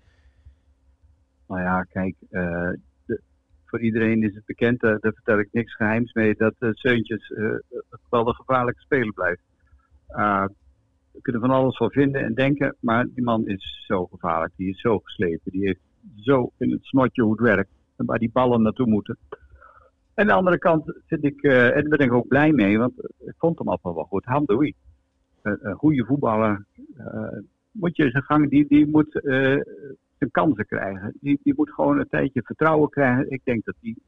Nou 1.49 1.61
ja, 1.61 1.83
kijk, 1.83 2.15
de, 2.29 3.21
voor 3.65 3.81
iedereen 3.81 4.23
is 4.23 4.35
het 4.35 4.45
bekend, 4.45 4.83
uh, 4.83 4.91
daar 5.01 5.13
vertel 5.13 5.39
ik 5.39 5.49
niks 5.53 5.75
geheims 5.75 6.13
mee, 6.13 6.35
dat 6.35 6.55
uh, 6.59 6.71
Seuntjes 6.73 7.33
wel 8.11 8.29
een 8.29 8.35
gevaarlijke 8.35 8.81
speler 8.81 9.13
blijft. 9.13 9.43
we 11.13 11.21
kunnen 11.21 11.41
van 11.41 11.51
alles 11.51 11.77
van 11.77 11.91
vinden 11.91 12.25
en 12.25 12.35
denken, 12.35 12.77
maar 12.81 13.07
die 13.15 13.25
man 13.25 13.47
is 13.47 13.85
zo 13.87 14.07
gevaarlijk, 14.07 14.53
die 14.57 14.69
is 14.69 14.81
zo 14.81 14.99
geslepen, 14.99 15.53
die 15.53 15.67
heeft 15.67 15.81
zo 16.17 16.53
in 16.59 16.71
het 16.71 16.85
snotje 16.85 17.23
hoe 17.23 17.33
het 17.33 17.41
werkt 17.41 17.71
en 17.97 18.07
waar 18.07 18.19
die 18.19 18.31
ballen 18.33 18.63
naartoe 18.63 18.87
moeten. 18.87 19.19
En 19.31 19.39
aan 20.23 20.27
de 20.27 20.33
andere 20.33 20.59
kant 20.59 21.01
vind 21.07 21.25
ik, 21.25 21.43
en 21.43 21.89
daar 21.89 21.99
ben 21.99 22.07
ik 22.07 22.13
ook 22.13 22.29
blij 22.29 22.53
mee, 22.53 22.79
want 22.79 22.93
ik 23.19 23.35
vond 23.39 23.59
hem 23.59 23.69
altijd 23.69 23.95
wel 23.95 24.05
goed, 24.05 24.25
Hamdoui 24.25 24.75
een 25.47 25.75
goede 25.75 26.05
voetballer 26.05 26.65
uh, 26.99 27.39
moet 27.71 27.97
je 27.97 28.11
zijn 28.11 28.23
gang, 28.23 28.51
die, 28.51 28.67
die 28.69 28.87
moet 28.87 29.21
zijn 30.19 30.31
kansen 30.31 30.67
krijgen. 30.67 31.13
Die, 31.21 31.41
die 31.43 31.55
moet 31.57 31.71
gewoon 31.71 31.99
een 31.99 32.09
tijdje 32.09 32.43
vertrouwen 32.43 32.89
krijgen. 32.89 33.31
Ik 33.31 33.41
denk 33.45 33.65
dat 33.65 33.75
die 33.81 34.03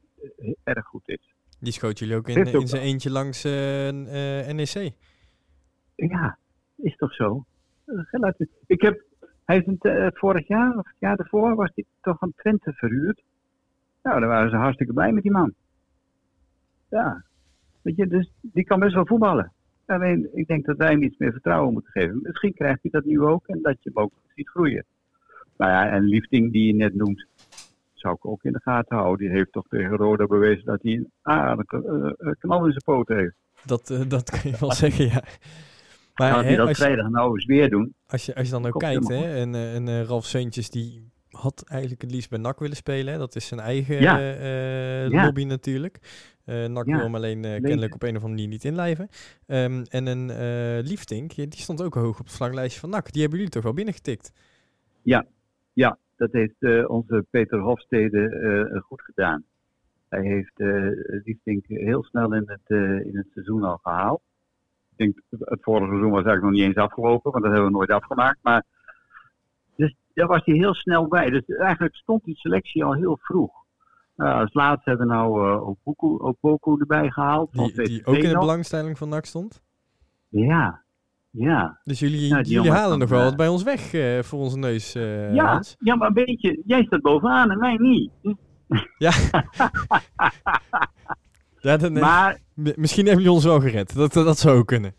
erg 0.63 0.85
goed 0.85 1.01
is. 1.05 1.33
Die 1.59 1.73
schoot 1.73 1.99
jullie 1.99 2.15
ook 2.15 2.27
in, 2.27 2.45
in 2.45 2.67
zijn 2.67 2.81
eentje 2.81 3.11
langs 3.11 3.43
NEC? 3.43 4.93
Ja, 5.95 6.37
is 6.75 6.95
toch 6.95 7.13
zo? 7.13 7.45
Ik 8.65 8.81
heb, 8.81 9.03
hij 9.45 9.57
is 9.57 9.65
een, 9.65 10.11
vorig 10.13 10.47
jaar 10.47 10.77
of 10.77 10.87
het 10.87 10.99
jaar 10.99 11.15
daarvoor 11.15 11.55
was 11.55 11.71
hij 11.75 11.85
toch 12.01 12.21
een 12.21 12.33
Twente 12.35 12.73
verhuurd. 12.73 13.23
Nou, 14.03 14.19
daar 14.19 14.29
waren 14.29 14.49
ze 14.49 14.55
hartstikke 14.55 14.93
blij 14.93 15.11
met 15.11 15.23
die 15.23 15.31
man. 15.31 15.53
Ja, 16.89 17.23
weet 17.81 17.95
je, 17.95 18.07
dus 18.07 18.31
die 18.41 18.63
kan 18.63 18.79
best 18.79 18.93
wel 18.93 19.05
voetballen. 19.05 19.51
Alleen, 19.89 20.29
ik 20.33 20.47
denk 20.47 20.65
dat 20.65 20.77
wij 20.77 20.89
hem 20.89 21.03
iets 21.03 21.17
meer 21.17 21.31
vertrouwen 21.31 21.73
moeten 21.73 21.91
geven. 21.91 22.19
Misschien 22.23 22.53
krijgt 22.53 22.79
hij 22.81 22.91
dat 22.91 23.05
nu 23.05 23.21
ook 23.21 23.47
en 23.47 23.59
dat 23.61 23.75
je 23.79 23.91
hem 23.93 24.03
ook 24.03 24.11
ziet 24.35 24.49
groeien. 24.49 24.85
Nou 25.57 25.71
ja, 25.71 25.89
en 25.89 26.03
Liefding 26.03 26.51
die 26.51 26.65
je 26.65 26.73
net 26.73 26.95
noemt, 26.95 27.25
zou 27.93 28.15
ik 28.15 28.25
ook 28.25 28.43
in 28.43 28.51
de 28.51 28.61
gaten 28.61 28.97
houden. 28.97 29.27
Die 29.27 29.37
heeft 29.37 29.51
toch 29.51 29.67
tegen 29.67 29.97
Roda 29.97 30.25
bewezen 30.25 30.65
dat 30.65 30.81
hij 30.81 30.91
een 30.91 31.11
aardige 31.21 32.15
uh, 32.19 32.31
knal 32.39 32.65
in 32.65 32.71
zijn 32.71 32.83
poot 32.85 33.07
heeft. 33.07 33.35
Dat, 33.65 33.89
uh, 33.89 34.01
dat 34.07 34.29
kan 34.29 34.51
je 34.51 34.57
wel 34.59 34.73
zeggen, 34.83 35.05
ja. 35.05 35.23
Maar 36.15 36.43
hij 36.43 36.55
dat 36.55 36.77
vrijdag 36.77 37.09
nou 37.09 37.33
eens 37.33 37.45
weer 37.45 37.69
doen? 37.69 37.93
Als 38.07 38.25
je, 38.25 38.35
als 38.35 38.45
je 38.45 38.53
dan 38.53 38.65
ook 38.65 38.79
kijkt, 38.79 39.07
hè, 39.07 39.35
en, 39.35 39.55
en 39.55 39.87
uh, 39.87 40.03
Ralf 40.03 40.25
Seuntjes 40.25 40.69
die 40.69 41.09
had 41.29 41.63
eigenlijk 41.67 42.01
het 42.01 42.11
liefst 42.11 42.29
bij 42.29 42.39
NAC 42.39 42.59
willen 42.59 42.75
spelen. 42.75 43.13
Hè? 43.13 43.19
Dat 43.19 43.35
is 43.35 43.47
zijn 43.47 43.59
eigen 43.59 44.01
ja. 44.01 45.05
uh, 45.05 45.23
lobby 45.23 45.43
natuurlijk. 45.43 45.99
Uh, 46.49 46.65
NAC 46.65 46.85
ja. 46.85 46.95
wil 46.95 47.03
hem 47.03 47.15
alleen 47.15 47.43
uh, 47.43 47.51
kennelijk 47.51 47.93
op 47.93 48.03
een 48.03 48.09
of 48.09 48.23
andere 48.23 48.31
manier 48.31 48.47
niet 48.47 48.63
inlijven. 48.63 49.07
Um, 49.47 49.83
en 49.83 50.07
een 50.07 50.29
uh, 50.29 50.89
Liefdink, 50.89 51.35
die 51.35 51.47
stond 51.51 51.83
ook 51.83 51.93
hoog 51.93 52.19
op 52.19 52.25
het 52.25 52.35
slanglijstje 52.35 52.79
van 52.79 52.89
NAC. 52.89 53.11
Die 53.11 53.21
hebben 53.21 53.39
jullie 53.39 53.53
toch 53.53 53.63
wel 53.63 53.73
binnengetikt? 53.73 54.31
Ja, 55.01 55.25
Ja, 55.73 55.97
dat 56.15 56.31
heeft 56.31 56.87
onze 56.87 57.25
Peter 57.29 57.59
Hofstede 57.59 58.81
goed 58.85 59.01
gedaan. 59.01 59.43
Hij 60.09 60.21
heeft 60.21 60.55
die 61.23 61.39
denk 61.43 61.65
heel 61.67 62.03
snel 62.03 62.33
in 62.33 62.43
het, 62.45 62.69
in 63.05 63.17
het 63.17 63.27
seizoen 63.33 63.63
al 63.63 63.77
gehaald. 63.77 64.21
Ik 64.95 64.97
denk, 64.97 65.21
het 65.49 65.63
vorige 65.63 65.87
seizoen 65.87 66.11
was 66.11 66.23
eigenlijk 66.23 66.43
nog 66.43 66.51
niet 66.51 66.63
eens 66.63 66.85
afgelopen, 66.85 67.31
want 67.31 67.43
dat 67.43 67.53
hebben 67.53 67.71
we 67.71 67.77
nooit 67.77 67.91
afgemaakt. 67.91 68.39
Maar 68.41 68.63
dus 69.75 69.95
daar 70.13 70.27
was 70.27 70.45
hij 70.45 70.55
heel 70.55 70.73
snel 70.73 71.07
bij. 71.07 71.29
Dus 71.29 71.45
eigenlijk 71.45 71.95
stond 71.95 72.23
die 72.23 72.35
selectie 72.35 72.83
al 72.83 72.93
heel 72.93 73.17
vroeg. 73.21 73.67
Uh, 74.19 74.39
als 74.39 74.53
laatste 74.53 74.89
hebben 74.89 75.07
we 75.07 75.13
nou 75.13 75.47
uh, 75.47 75.67
Opoku, 76.27 76.79
erbij 76.79 77.09
gehaald. 77.09 77.51
Die, 77.51 77.83
die 77.83 78.05
ook 78.05 78.15
in 78.15 78.29
de 78.29 78.39
belangstelling 78.39 78.97
van 78.97 79.09
NAC 79.09 79.25
stond? 79.25 79.61
Ja, 80.27 80.83
ja. 81.31 81.79
Dus 81.83 81.99
jullie, 81.99 82.41
jullie 82.43 82.71
halen 82.71 82.99
nog 82.99 83.09
wel 83.09 83.23
wat 83.23 83.35
bij 83.35 83.47
ons 83.47 83.63
weg 83.63 83.93
uh, 83.93 84.19
voor 84.21 84.39
onze 84.39 84.57
neus, 84.57 84.95
uh, 84.95 85.33
ja, 85.33 85.45
Hans. 85.45 85.75
Ja, 85.79 85.95
maar 85.95 86.07
een 86.07 86.13
beetje, 86.13 86.61
jij 86.65 86.83
staat 86.83 87.01
bovenaan 87.01 87.51
en 87.51 87.57
mij 87.57 87.75
niet. 87.75 88.11
Ja. 88.97 89.11
ja 91.59 91.77
dan, 91.77 91.93
maar, 91.93 92.39
misschien 92.53 93.05
hebben 93.05 93.23
jullie 93.23 93.37
ons 93.37 93.45
wel 93.45 93.59
gered. 93.59 93.95
Dat, 93.95 94.13
dat, 94.13 94.25
dat 94.25 94.37
zou 94.37 94.57
ook 94.57 94.67
kunnen. 94.67 94.93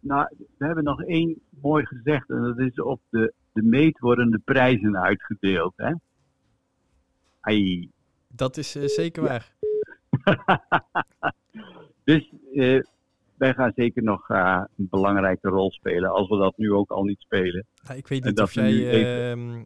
Nou, 0.00 0.28
we 0.58 0.66
hebben 0.66 0.84
nog 0.84 1.02
één 1.02 1.40
mooi 1.62 1.86
gezegd. 1.86 2.30
En 2.30 2.42
dat 2.42 2.58
is 2.58 2.82
op 2.82 3.00
de, 3.08 3.32
de 3.52 3.62
meet 3.62 3.98
worden 3.98 4.30
de 4.30 4.40
prijzen 4.44 4.98
uitgedeeld. 4.98 5.72
Hè? 5.76 5.92
Ai. 7.40 7.90
Dat 8.28 8.56
is 8.56 8.76
uh, 8.76 8.86
zeker 8.86 9.22
waar. 9.22 9.54
dus 12.04 12.32
uh, 12.52 12.82
wij 13.36 13.54
gaan 13.54 13.72
zeker 13.76 14.02
nog 14.02 14.28
uh, 14.28 14.64
een 14.76 14.88
belangrijke 14.90 15.48
rol 15.48 15.70
spelen, 15.70 16.10
als 16.10 16.28
we 16.28 16.36
dat 16.36 16.56
nu 16.56 16.72
ook 16.72 16.90
al 16.90 17.04
niet 17.04 17.20
spelen. 17.20 17.66
Ja, 17.74 17.94
ik 17.94 18.08
weet 18.08 18.24
niet 18.24 18.40
of 18.40 18.52
jij. 18.54 19.30
Ehm, 19.30 19.64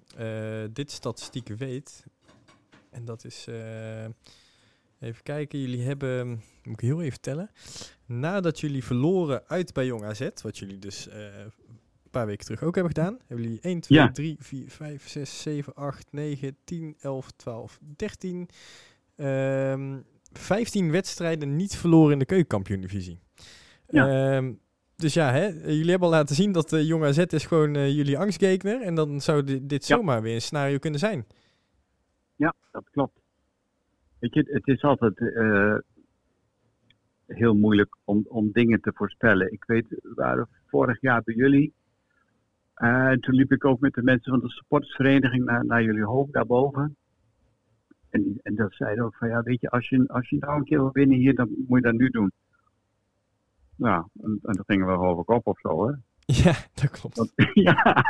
dit 0.73 0.90
statistieken 0.90 1.57
weet. 1.57 2.07
En 2.90 3.04
dat 3.04 3.25
is... 3.25 3.47
even 5.00 5.23
kijken, 5.23 5.61
jullie 5.61 5.83
hebben... 5.83 6.28
Moet 6.62 6.83
ik 6.83 6.88
heel 6.88 7.02
even 7.02 7.21
tellen. 7.21 7.50
Nadat 8.07 8.61
jullie 8.61 8.85
verloren 8.85 9.43
uit 9.47 9.73
bij 9.73 9.87
Jong 9.87 10.04
AZ, 10.04 10.28
wat 10.43 10.59
jullie 10.59 10.78
dus 10.78 11.09
paar 12.14 12.26
weken 12.26 12.44
terug 12.44 12.62
ook 12.62 12.75
hebben 12.75 12.94
gedaan. 12.94 13.18
Hebben 13.26 13.47
jullie 13.47 13.61
1, 13.61 13.80
2, 13.80 14.11
3, 14.11 14.37
4, 14.38 14.71
5, 14.71 15.09
6, 15.09 15.42
7, 15.42 15.75
8, 15.75 16.12
9, 16.12 16.56
10, 16.64 16.97
11, 17.00 17.30
12, 17.30 17.78
13, 17.97 18.49
um, 19.16 20.04
15 20.33 20.90
wedstrijden 20.90 21.56
niet 21.56 21.76
verloren 21.76 22.12
in 22.12 22.18
de 22.18 22.25
keukenkampioen-divisie. 22.25 23.18
Ja. 23.88 24.37
Um, 24.37 24.61
dus 24.97 25.14
ja, 25.14 25.33
hè, 25.33 25.47
jullie 25.47 25.90
hebben 25.90 26.09
al 26.09 26.14
laten 26.14 26.35
zien 26.35 26.52
dat 26.52 26.68
de 26.68 26.76
uh, 26.76 26.87
Jong 26.87 27.04
AZ 27.04 27.18
is 27.18 27.47
gewoon 27.47 27.76
uh, 27.76 27.97
jullie 27.97 28.18
angstgekner. 28.18 28.80
En 28.80 28.94
dan 28.94 29.21
zou 29.21 29.44
dit, 29.44 29.68
dit 29.68 29.87
ja. 29.87 29.97
zomaar 29.97 30.23
weer 30.23 30.35
een 30.35 30.40
scenario 30.40 30.78
kunnen 30.78 31.00
zijn. 31.00 31.26
Ja, 32.37 32.54
dat 32.73 32.90
klopt. 32.90 33.21
Weet 34.18 34.35
je, 34.35 34.49
het 34.50 34.66
is 34.66 34.83
altijd 34.83 35.21
uh, 35.21 35.76
heel 37.26 37.54
moeilijk 37.54 37.97
om, 38.04 38.25
om 38.28 38.52
dingen 38.52 38.80
te 38.80 38.92
voorspellen. 38.94 39.52
Ik 39.52 39.64
weet, 39.64 39.88
we 39.88 40.12
waren 40.14 40.49
vorig 40.66 41.00
jaar 41.00 41.23
bij 41.23 41.35
jullie 41.35 41.75
uh, 42.76 43.12
toen 43.12 43.35
liep 43.35 43.52
ik 43.52 43.64
ook 43.64 43.81
met 43.81 43.95
de 43.95 44.02
mensen 44.02 44.33
van 44.33 44.40
de 44.40 44.50
supportersvereniging 44.50 45.45
naar, 45.45 45.64
naar 45.64 45.83
jullie 45.83 46.04
hoofd 46.04 46.33
daarboven. 46.33 46.97
En, 48.11 48.40
en 48.43 48.54
dat 48.54 48.75
zeiden 48.75 49.04
ook 49.04 49.16
van 49.16 49.28
ja, 49.28 49.43
weet 49.43 49.61
je, 49.61 49.71
als 49.71 49.88
je, 49.88 50.04
als 50.07 50.28
je 50.28 50.37
nou 50.38 50.57
een 50.57 50.64
keer 50.64 50.78
wil 50.78 50.93
winnen 50.93 51.19
hier, 51.19 51.35
dan 51.35 51.49
moet 51.66 51.78
je 51.78 51.90
dat 51.90 52.00
nu 52.00 52.09
doen. 52.09 52.33
Nou, 53.76 54.04
en, 54.23 54.38
en 54.43 54.52
dan 54.54 54.64
gingen 54.66 54.87
we 54.87 54.93
geloof 54.93 55.21
ik 55.21 55.31
op 55.31 55.47
of 55.47 55.61
zo, 55.61 55.87
hè? 55.87 55.93
Ja, 56.45 56.54
dat 56.75 56.90
klopt. 56.90 57.16
Want, 57.16 57.33
ja, 57.69 58.04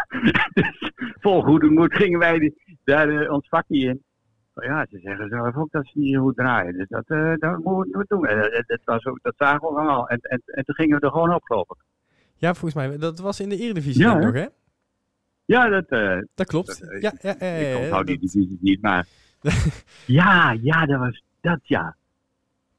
dus 0.53 0.93
vol 1.21 1.43
goede 1.43 1.71
moed 1.71 1.95
gingen 1.95 2.19
wij 2.19 2.39
die, 2.39 2.79
daar 2.85 3.09
uh, 3.09 3.33
ons 3.33 3.49
vakje 3.49 3.79
in. 3.79 4.03
Ja, 4.55 4.87
ze 4.91 4.99
zeggen 4.99 5.29
zelf 5.29 5.57
ook 5.57 5.71
dat 5.71 5.87
ze 5.87 5.99
niet 5.99 6.17
goed 6.17 6.37
draaien. 6.37 6.77
Dus 6.77 6.89
dat, 6.89 7.11
uh, 7.11 7.35
dat 7.37 7.65
moeten 7.65 7.99
we 7.99 8.05
doen. 8.09 8.23
Dat, 8.23 8.65
dat, 8.67 8.81
was 8.85 9.05
ook, 9.05 9.19
dat 9.23 9.35
zagen 9.37 9.75
we 9.75 9.81
al. 9.81 10.09
En, 10.09 10.19
en, 10.21 10.43
en 10.45 10.65
toen 10.65 10.75
gingen 10.75 10.99
we 11.01 11.07
er 11.07 11.13
gewoon 11.13 11.35
op, 11.35 11.45
geloof 11.45 11.71
ik. 11.71 11.83
Ja, 12.45 12.55
volgens 12.55 12.75
mij. 12.75 12.99
Dat 12.99 13.19
was 13.19 13.41
in 13.41 13.49
de 13.49 13.57
Eredivisie 13.57 14.03
ja, 14.03 14.19
nog, 14.19 14.35
hè? 14.35 14.47
Ja, 15.45 15.69
dat... 15.69 15.85
Uh, 15.89 16.19
dat 16.35 16.47
klopt. 16.47 16.81
Dat, 16.81 16.93
uh, 16.93 17.01
ja, 17.01 17.13
ja, 17.21 17.35
ja, 17.39 17.47
ik 17.47 17.77
onthoud 17.77 18.07
die 18.07 18.19
divisies 18.19 18.59
niet, 18.61 18.83
maar... 18.83 19.07
ja, 20.07 20.57
ja, 20.63 20.87
dat 20.87 20.99
was 20.99 21.23
dat, 21.41 21.59
ja. 21.63 21.97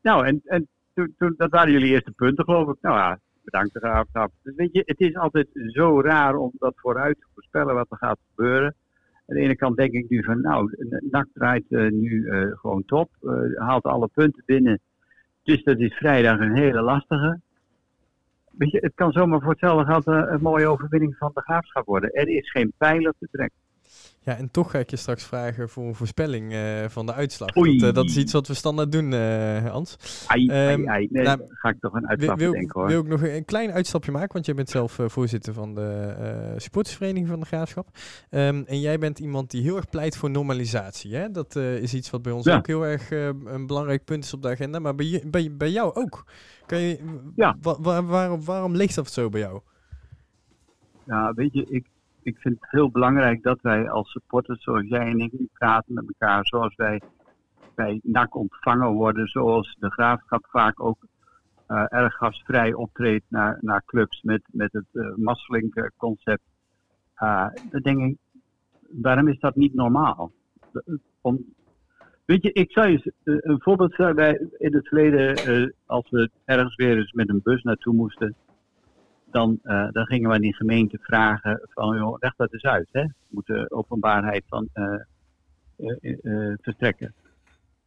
Nou, 0.02 0.26
en, 0.26 0.42
en 0.46 0.68
toen, 0.94 1.14
toen, 1.18 1.34
dat 1.38 1.50
waren 1.50 1.72
jullie 1.72 1.92
eerste 1.92 2.12
punten, 2.12 2.46
geloof 2.46 2.70
ik. 2.70 2.78
Nou 2.82 2.98
ja, 2.98 3.20
bedankt 3.44 3.74
de 3.74 3.80
graafschap. 3.80 4.32
Dus 4.44 4.56
weet 4.56 4.74
je, 4.74 4.82
het 4.86 5.00
is 5.00 5.16
altijd 5.16 5.48
zo 5.68 6.02
raar 6.02 6.36
om 6.36 6.52
dat 6.60 6.74
vooruit 6.76 7.20
te 7.20 7.28
voorspellen 7.34 7.76
wat 7.76 7.92
er 7.92 7.98
gaat 7.98 8.20
gebeuren. 8.36 8.76
Aan 9.28 9.36
de 9.36 9.42
ene 9.42 9.56
kant 9.56 9.78
denk 9.78 9.92
ik 9.92 10.10
nu 10.10 10.24
van, 10.24 10.42
nou, 10.42 10.76
NAC 11.10 11.28
draait 11.34 11.66
uh, 11.70 11.92
nu 11.92 12.10
uh, 12.10 12.58
gewoon 12.58 12.86
top. 12.86 13.10
Uh, 13.22 13.60
haalt 13.60 13.84
alle 13.84 14.10
punten 14.14 14.44
binnen. 14.46 14.80
Dus 15.44 15.64
dat 15.64 15.80
is 15.80 15.94
vrijdag 15.94 16.40
een 16.40 16.56
hele 16.56 16.82
lastige 16.82 17.40
weet 18.58 18.72
je, 18.72 18.78
het 18.82 18.96
kan 18.96 19.12
zomaar 19.12 19.40
voor 19.40 19.50
hetzelfde 19.50 19.86
geld 19.86 20.08
een, 20.08 20.42
mooie 20.42 20.68
overwinning 20.68 21.16
van 21.18 21.32
de 21.34 21.42
graafschap 21.42 21.86
worden. 21.86 22.12
Er 22.12 22.28
is 22.28 22.52
geen 22.52 22.74
pijl 22.78 23.08
op 23.08 23.16
te 23.20 23.28
trekken. 23.32 23.60
Ja, 24.26 24.38
en 24.38 24.52
toch 24.52 24.72
ga 24.72 24.80
ik 24.80 24.90
je 24.90 24.96
straks 24.96 25.24
vragen 25.24 25.70
voor 25.70 25.84
een 25.84 25.96
voorspelling 25.96 26.54
uh, 26.54 26.86
van 26.88 27.06
de 27.06 27.14
uitslag. 27.14 27.50
Dat, 27.50 27.66
uh, 27.66 27.94
dat, 27.94 28.06
is 28.06 28.18
iets 28.18 28.34
wat 28.34 28.48
we 28.48 28.54
standaard 28.54 28.92
doen, 28.92 29.12
uh, 29.12 29.66
Hans. 29.72 29.98
Ai, 30.28 30.44
um, 30.44 30.52
ai, 30.52 30.86
ai. 30.86 31.08
Nee, 31.12 31.24
nou, 31.24 31.40
ga 31.50 31.70
ik 31.70 31.80
toch 31.80 31.94
een 31.94 32.08
uitstapje 32.08 32.44
wil, 32.44 32.52
denken 32.52 32.80
hoor. 32.80 32.90
Wil 32.90 33.02
ik 33.02 33.08
nog 33.08 33.22
een 33.22 33.46
klein 33.46 33.72
uitstapje 33.72 34.12
maken, 34.12 34.34
want 34.34 34.46
jij 34.46 34.56
bent 34.56 34.70
zelf 34.70 35.00
voorzitter 35.06 35.54
van 35.54 35.76
de 35.76 36.54
supportersvereniging 36.58 37.28
van 37.28 37.40
de 37.40 37.46
Graafschap. 37.46 37.88
Um, 38.30 38.64
en 38.66 38.80
jij 38.80 38.98
bent 38.98 39.20
iemand 39.20 39.52
die 39.52 39.62
heel 39.62 39.76
erg 39.76 39.90
pleit 39.90 40.18
voor 40.18 40.30
normalisatie. 40.30 41.16
Hè? 41.16 41.32
Dat 41.32 41.56
is 41.56 41.94
iets 41.94 42.10
wat 42.10 42.22
bij 42.22 42.32
ons 42.32 42.46
ja. 42.46 42.58
ook 42.58 42.68
heel 42.68 42.86
erg 42.86 43.12
een 43.12 43.68
belangrijk 43.68 44.06
punt 44.06 44.24
is 44.24 44.34
op 44.34 44.42
de 44.42 44.50
agenda, 44.50 44.80
maar 44.80 44.96
bij, 44.96 45.24
bij, 45.28 45.56
bij 45.56 45.72
jou 45.72 45.94
ook. 45.94 46.24
Kan 46.66 46.80
je, 46.80 47.00
ja. 47.36 47.58
Wa 47.62 47.82
waar, 47.82 48.06
waarom, 48.06 48.46
waarom 48.46 48.76
ligt 48.76 48.96
dat 48.96 49.12
zo 49.12 49.30
bij 49.30 49.42
jou? 49.42 49.62
Ja, 51.06 51.34
weet 51.34 51.54
je, 51.54 51.66
ik, 51.70 51.86
ik 52.26 52.38
vind 52.38 52.58
het 52.60 52.72
heel 52.72 52.92
belangrijk 52.92 53.44
dat 53.44 53.62
wij 53.62 53.90
als 53.90 54.12
supporters, 54.12 54.64
zoals 54.64 54.88
jij 54.88 55.08
en 55.10 55.20
ik, 55.20 55.32
praten 55.54 55.94
met 55.94 56.08
elkaar. 56.08 56.46
Zoals 56.46 56.76
wij 56.76 57.02
bij 57.76 58.00
NAC 58.04 58.36
ontvangen 58.36 58.92
worden. 58.92 59.28
Zoals 59.28 59.76
de 59.80 59.92
graafschap 59.92 60.46
vaak 60.50 60.84
ook 60.84 60.98
uh, 61.68 61.86
erg 61.88 62.14
gastvrij 62.14 62.74
optreedt 62.74 63.26
naar, 63.28 63.58
naar 63.62 63.84
clubs 63.86 64.22
met, 64.22 64.42
met 64.52 64.74
het 64.74 64.86
uh, 64.92 65.16
Masselink 65.16 65.92
concept. 65.98 66.44
Uh, 67.20 67.48
dan 67.70 67.82
denk 67.82 68.00
ik, 68.00 68.18
waarom 68.90 69.28
is 69.28 69.40
dat 69.40 69.56
niet 69.56 69.74
normaal? 69.74 70.32
Om, 71.22 71.46
weet 72.26 72.44
je, 72.44 72.52
ik 72.52 72.72
zou 72.72 72.90
je 72.90 73.14
een 73.24 73.62
voorbeeld 73.62 73.94
zeggen. 73.94 74.16
Wij 74.16 74.48
in 74.58 74.74
het 74.74 74.88
verleden, 74.88 75.74
als 75.86 76.10
we 76.10 76.30
ergens 76.46 76.76
weer 76.76 76.98
eens 76.98 77.12
met 77.12 77.30
een 77.30 77.42
bus 77.44 77.64
naartoe 77.64 77.94
moesten 77.94 78.36
dan, 79.36 79.60
uh, 79.64 79.88
dan 79.92 80.06
gingen 80.06 80.30
we 80.30 80.36
aan 80.36 80.42
die 80.42 80.56
gemeente 80.56 80.98
vragen 81.02 81.62
van, 81.70 81.98
joh, 81.98 82.18
leg 82.20 82.36
dat 82.36 82.54
eens 82.54 82.64
uit. 82.64 82.88
Hè? 82.92 83.04
We 83.04 83.14
moeten 83.30 83.72
openbaarheid 83.72 84.44
van 84.48 84.70
uh, 84.74 85.00
uh, 86.02 86.54
verstrekken. 86.62 87.14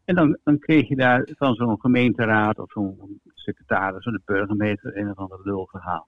En 0.05 0.15
dan, 0.15 0.39
dan 0.45 0.59
kreeg 0.59 0.89
je 0.89 0.97
daar 0.97 1.29
van 1.37 1.55
zo'n 1.55 1.81
gemeenteraad 1.81 2.59
of 2.59 2.71
zo'n 2.71 3.21
secretaris 3.35 4.07
of 4.07 4.13
de 4.13 4.21
burgemeester 4.25 4.97
een 4.97 5.11
of 5.11 5.17
ander 5.17 5.41
lulverhaal. 5.43 6.07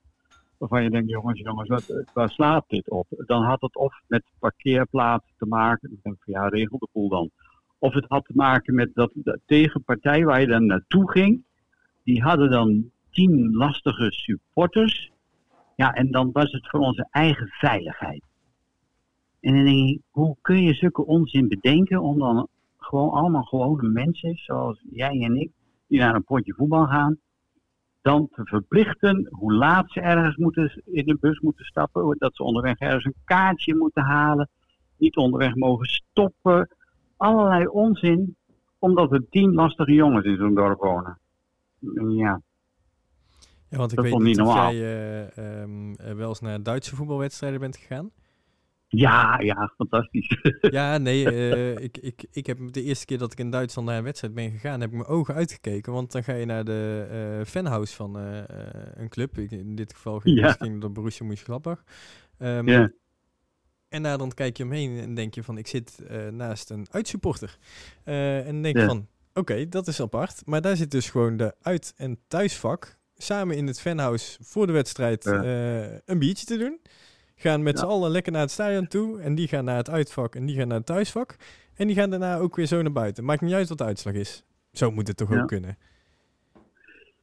Waarvan 0.59 0.82
je 0.82 0.90
denkt, 0.90 1.11
jongens, 1.11 1.40
jongens, 1.40 1.68
wat, 1.68 2.04
waar 2.12 2.30
slaat 2.30 2.64
dit 2.68 2.90
op? 2.90 3.06
Dan 3.26 3.42
had 3.42 3.61
het 3.61 3.76
of 3.76 4.00
met 4.06 4.23
parkeerplaatsen 4.38 5.35
te 5.38 5.47
maken, 5.47 5.92
ik 5.92 6.02
denk 6.02 6.16
van 6.25 6.32
ja, 6.32 6.49
regel 6.49 6.78
de 6.78 6.88
boel 6.92 7.09
dan. 7.09 7.30
Of 7.78 7.94
het 7.94 8.04
had 8.09 8.25
te 8.25 8.32
maken 8.35 8.75
met 8.75 8.90
dat 8.94 9.11
de 9.14 9.40
tegenpartij 9.47 10.25
waar 10.25 10.40
je 10.40 10.47
dan 10.47 10.66
naartoe 10.66 11.11
ging, 11.11 11.42
die 12.04 12.23
hadden 12.23 12.50
dan 12.50 12.90
tien 13.11 13.54
lastige 13.54 14.12
supporters 14.12 15.11
ja, 15.80 15.92
en 15.92 16.10
dan 16.10 16.30
was 16.32 16.52
het 16.52 16.68
voor 16.68 16.80
onze 16.80 17.08
eigen 17.10 17.49
veiligheid. 17.49 18.22
En 19.40 19.54
dan 19.54 19.64
denk 19.64 19.88
ik, 19.88 20.00
hoe 20.10 20.37
kun 20.40 20.62
je 20.62 20.75
zulke 20.75 21.06
onzin 21.06 21.49
bedenken 21.49 22.02
om 22.02 22.18
dan 22.18 22.49
gewoon 22.76 23.10
allemaal 23.10 23.42
gewone 23.42 23.88
mensen, 23.88 24.34
zoals 24.34 24.84
jij 24.90 25.20
en 25.20 25.40
ik, 25.40 25.50
die 25.87 25.99
naar 25.99 26.14
een 26.14 26.25
potje 26.25 26.54
voetbal 26.54 26.87
gaan, 26.87 27.18
dan 28.02 28.28
te 28.30 28.44
verplichten 28.44 29.28
hoe 29.30 29.52
laat 29.52 29.90
ze 29.90 30.00
ergens 30.00 30.37
moeten, 30.37 30.82
in 30.84 31.06
de 31.06 31.16
bus 31.20 31.40
moeten 31.40 31.64
stappen, 31.64 32.16
dat 32.18 32.37
ze 32.37 32.42
onderweg 32.42 32.78
ergens 32.78 33.04
een 33.04 33.22
kaartje 33.25 33.76
moeten 33.76 34.02
halen, 34.02 34.49
niet 34.96 35.16
onderweg 35.16 35.54
mogen 35.54 35.87
stoppen. 35.87 36.76
Allerlei 37.16 37.66
onzin, 37.66 38.37
omdat 38.78 39.12
er 39.12 39.28
tien 39.30 39.54
lastige 39.54 39.92
jongens 39.92 40.25
in 40.25 40.37
zo'n 40.37 40.54
dorp 40.54 40.80
wonen. 40.80 41.18
Ja, 42.16 42.40
ja, 43.70 43.76
want 43.78 43.90
ik 43.90 43.96
dat 43.96 44.06
weet 44.06 44.18
niet 44.18 44.40
of 44.40 44.54
jij 44.54 44.74
uh, 44.74 45.60
um, 45.60 45.96
wel 45.96 46.28
eens 46.28 46.40
naar 46.40 46.62
Duitse 46.62 46.96
voetbalwedstrijden 46.96 47.60
bent 47.60 47.76
gegaan. 47.76 48.10
Ja, 48.88 49.40
ja, 49.40 49.72
fantastisch. 49.76 50.38
ja, 50.60 50.98
nee, 50.98 51.24
uh, 51.24 51.78
ik, 51.78 51.98
ik, 51.98 52.24
ik 52.30 52.46
heb 52.46 52.58
de 52.70 52.82
eerste 52.82 53.04
keer 53.04 53.18
dat 53.18 53.32
ik 53.32 53.38
in 53.38 53.50
Duitsland 53.50 53.88
naar 53.88 53.98
een 53.98 54.04
wedstrijd 54.04 54.34
ben 54.34 54.50
gegaan, 54.50 54.80
heb 54.80 54.90
ik 54.90 54.96
mijn 54.96 55.08
ogen 55.08 55.34
uitgekeken. 55.34 55.92
Want 55.92 56.12
dan 56.12 56.24
ga 56.24 56.34
je 56.34 56.44
naar 56.46 56.64
de 56.64 57.08
uh, 57.38 57.44
fanhouse 57.46 57.94
van 57.94 58.14
een 58.94 59.08
club. 59.08 59.38
Ik, 59.38 59.50
in 59.50 59.74
dit 59.74 59.92
geval 59.92 60.20
ging, 60.20 60.38
ja. 60.38 60.52
ging 60.52 60.80
door 60.80 60.92
Borussia 60.92 61.26
Mönchengladbach. 61.26 61.82
Um, 62.38 62.68
ja. 62.68 62.92
En 63.88 64.02
daar 64.02 64.18
dan 64.18 64.32
kijk 64.34 64.56
je 64.56 64.64
omheen 64.64 64.98
en 64.98 65.14
denk 65.14 65.34
je 65.34 65.42
van, 65.42 65.58
ik 65.58 65.66
zit 65.66 65.98
naast 66.30 66.70
een 66.70 66.86
uitsupporter. 66.90 67.58
en 68.04 68.62
denk 68.62 68.76
je 68.76 68.84
van, 68.84 69.06
oké, 69.34 69.68
dat 69.68 69.86
is 69.86 70.00
apart. 70.00 70.42
Maar 70.46 70.60
daar 70.60 70.76
zit 70.76 70.90
dus 70.90 71.10
gewoon 71.10 71.36
de 71.36 71.54
uit- 71.60 71.94
en 71.96 72.18
thuisvak 72.28 72.98
samen 73.22 73.56
in 73.56 73.66
het 73.66 73.80
fanhouse 73.80 74.38
voor 74.42 74.66
de 74.66 74.72
wedstrijd 74.72 75.26
een 76.04 76.18
biertje 76.18 76.46
te 76.46 76.58
doen. 76.58 76.78
Gaan 77.40 77.62
met 77.62 77.78
ja. 77.78 77.80
z'n 77.80 77.90
allen 77.90 78.10
lekker 78.10 78.32
naar 78.32 78.40
het 78.40 78.50
stadion 78.50 78.86
toe. 78.86 79.20
En 79.20 79.34
die 79.34 79.48
gaan 79.48 79.64
naar 79.64 79.76
het 79.76 79.90
uitvak 79.90 80.34
en 80.34 80.46
die 80.46 80.56
gaan 80.56 80.68
naar 80.68 80.76
het 80.76 80.86
thuisvak. 80.86 81.36
En 81.76 81.86
die 81.86 81.96
gaan 81.96 82.10
daarna 82.10 82.38
ook 82.38 82.56
weer 82.56 82.66
zo 82.66 82.82
naar 82.82 82.92
buiten. 82.92 83.24
Maakt 83.24 83.40
niet 83.40 83.52
uit 83.52 83.68
wat 83.68 83.78
de 83.78 83.84
uitslag 83.84 84.14
is. 84.14 84.44
Zo 84.72 84.90
moet 84.90 85.08
het 85.08 85.16
toch 85.16 85.32
ook 85.32 85.48
kunnen? 85.48 85.76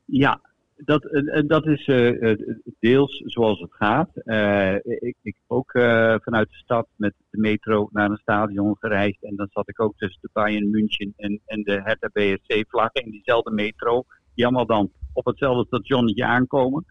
Ja, 0.05 0.41
dat, 0.75 1.05
en, 1.05 1.47
dat 1.47 1.65
is 1.65 1.87
uh, 1.87 2.35
deels 2.79 3.23
zoals 3.25 3.59
het 3.59 3.73
gaat. 3.73 4.09
Uh, 4.15 4.75
ik, 4.75 5.15
ik 5.21 5.35
ook 5.47 5.71
vanuit 6.23 6.49
de 6.49 6.57
stad 6.57 6.87
met 6.95 7.13
de 7.29 7.39
metro 7.39 7.89
naar 7.91 8.09
een 8.09 8.17
stadion 8.17 8.75
gereisd. 8.79 9.23
En 9.23 9.35
dan 9.35 9.47
zat 9.51 9.69
ik 9.69 9.81
ook 9.81 9.97
tussen 9.97 10.21
de 10.21 10.29
Bayern 10.33 10.69
München 10.69 11.13
en, 11.17 11.41
en 11.45 11.63
de 11.63 11.81
Hertha 11.83 12.09
BSC 12.13 12.63
vlaggen 12.67 13.03
in 13.03 13.11
diezelfde 13.11 13.51
metro. 13.51 14.05
Allemaal 14.35 14.65
dan 14.65 14.91
op 15.17 15.25
hetzelfde 15.25 15.65
stationnetje 15.65 16.25
aankomen. 16.25 16.85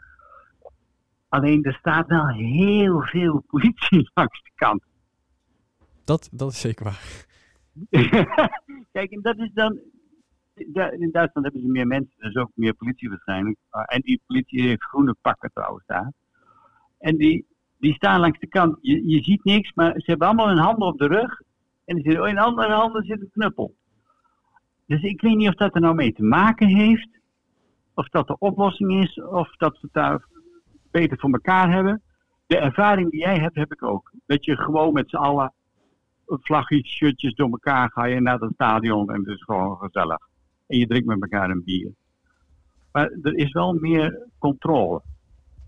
Alleen 1.29 1.65
er 1.65 1.75
staat 1.75 2.07
wel 2.07 2.29
heel 2.29 3.01
veel 3.01 3.45
politie 3.47 4.11
langs 4.15 4.43
de 4.43 4.51
kant. 4.55 4.83
Dat, 6.05 6.29
dat 6.33 6.51
is 6.51 6.61
zeker 6.61 6.85
waar. 6.85 7.27
Kijk, 8.93 9.11
en 9.11 9.23
dat 9.23 9.39
is 9.39 9.51
dan. 9.55 9.79
In 10.55 11.11
Duitsland 11.13 11.47
hebben 11.47 11.61
ze 11.61 11.69
meer 11.69 11.87
mensen, 11.87 12.15
dus 12.17 12.37
ook 12.37 12.51
meer 12.55 12.75
politie 12.75 13.09
waarschijnlijk. 13.09 13.57
Ah, 13.71 13.83
en 13.87 14.01
die 14.01 14.21
politie 14.27 14.63
heeft 14.63 14.85
groene 14.85 15.17
pakken 15.21 15.51
trouwens 15.53 15.87
daar. 15.87 16.13
En 16.99 17.17
die, 17.17 17.47
die 17.79 17.95
staan 17.95 18.21
langs 18.21 18.39
de 18.39 18.47
kant. 18.47 18.79
Je, 18.81 19.09
je 19.09 19.23
ziet 19.23 19.45
niks, 19.45 19.73
maar 19.75 19.93
ze 19.93 20.11
hebben 20.11 20.27
allemaal 20.27 20.49
hun 20.49 20.59
handen 20.59 20.89
op 20.89 20.99
de 20.99 21.07
rug. 21.07 21.41
En 21.85 21.97
in 21.97 22.35
de 22.35 22.41
andere 22.41 22.73
handen 22.73 23.05
zit 23.05 23.21
een 23.21 23.31
knuppel. 23.33 23.75
Dus 24.87 25.03
ik 25.03 25.21
weet 25.21 25.37
niet 25.37 25.49
of 25.49 25.55
dat 25.55 25.75
er 25.75 25.81
nou 25.81 25.95
mee 25.95 26.13
te 26.13 26.23
maken 26.23 26.69
heeft. 26.69 27.09
Of 27.97 28.09
dat 28.09 28.27
de 28.27 28.39
oplossing 28.39 29.03
is. 29.03 29.23
Of 29.23 29.57
dat 29.57 29.81
we 29.81 29.89
daar 29.93 30.25
beter 30.91 31.19
voor 31.19 31.31
elkaar 31.31 31.73
hebben. 31.73 32.03
De 32.47 32.59
ervaring 32.59 33.11
die 33.11 33.21
jij 33.21 33.39
hebt, 33.39 33.57
heb 33.57 33.73
ik 33.73 33.83
ook. 33.83 34.13
Dat 34.27 34.45
je 34.45 34.57
gewoon 34.57 34.93
met 34.93 35.11
z'n 35.11 35.17
allen 35.17 35.53
vlaggetjes, 36.27 36.97
shirtjes 36.97 37.35
door 37.35 37.51
elkaar 37.51 37.91
ga 37.91 38.05
je 38.05 38.21
naar 38.21 38.39
het 38.39 38.53
stadion 38.55 39.11
en 39.11 39.19
het 39.19 39.27
is 39.27 39.43
gewoon 39.43 39.77
gezellig. 39.77 40.19
En 40.67 40.79
je 40.79 40.87
drinkt 40.87 41.07
met 41.07 41.23
elkaar 41.23 41.51
een 41.51 41.65
bier. 41.65 41.91
Maar 42.93 43.11
er 43.23 43.35
is 43.35 43.53
wel 43.53 43.73
meer 43.73 44.29
controle. 44.39 45.03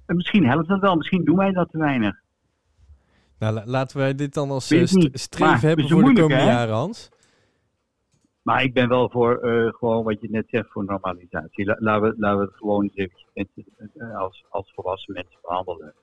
En 0.07 0.17
misschien 0.17 0.47
helpt 0.47 0.69
dat 0.69 0.81
wel, 0.81 0.97
misschien 0.97 1.25
doen 1.25 1.37
wij 1.37 1.53
dat 1.53 1.71
te 1.71 1.79
weinig. 1.79 2.17
Nou, 3.39 3.61
laten 3.65 3.99
wij 3.99 4.15
dit 4.15 4.35
dan 4.35 4.51
als 4.51 4.73
uh, 4.73 4.85
streef 5.13 5.61
hebben 5.61 5.89
voor 5.89 6.05
de 6.05 6.21
komende 6.21 6.45
jaren, 6.45 6.75
Hans. 6.75 7.11
Maar 8.49 8.63
ik 8.63 8.73
ben 8.73 8.89
wel 8.89 9.11
voor 9.11 9.45
uh, 9.45 9.73
gewoon 9.73 10.05
wat 10.05 10.21
je 10.21 10.31
net 10.31 10.47
zegt 10.49 10.71
voor 10.71 10.85
normalisatie. 10.85 11.65
laten, 11.65 12.03
we, 12.03 12.15
laten 12.19 12.39
we 12.39 12.45
het 12.45 12.55
gewoon 12.57 12.83
eens 12.83 13.13
even 13.33 13.57
eh, 13.99 14.17
als, 14.17 14.45
als 14.49 14.73
volwassen 14.75 15.15
mensen 15.15 15.39
behandelen. 15.43 15.95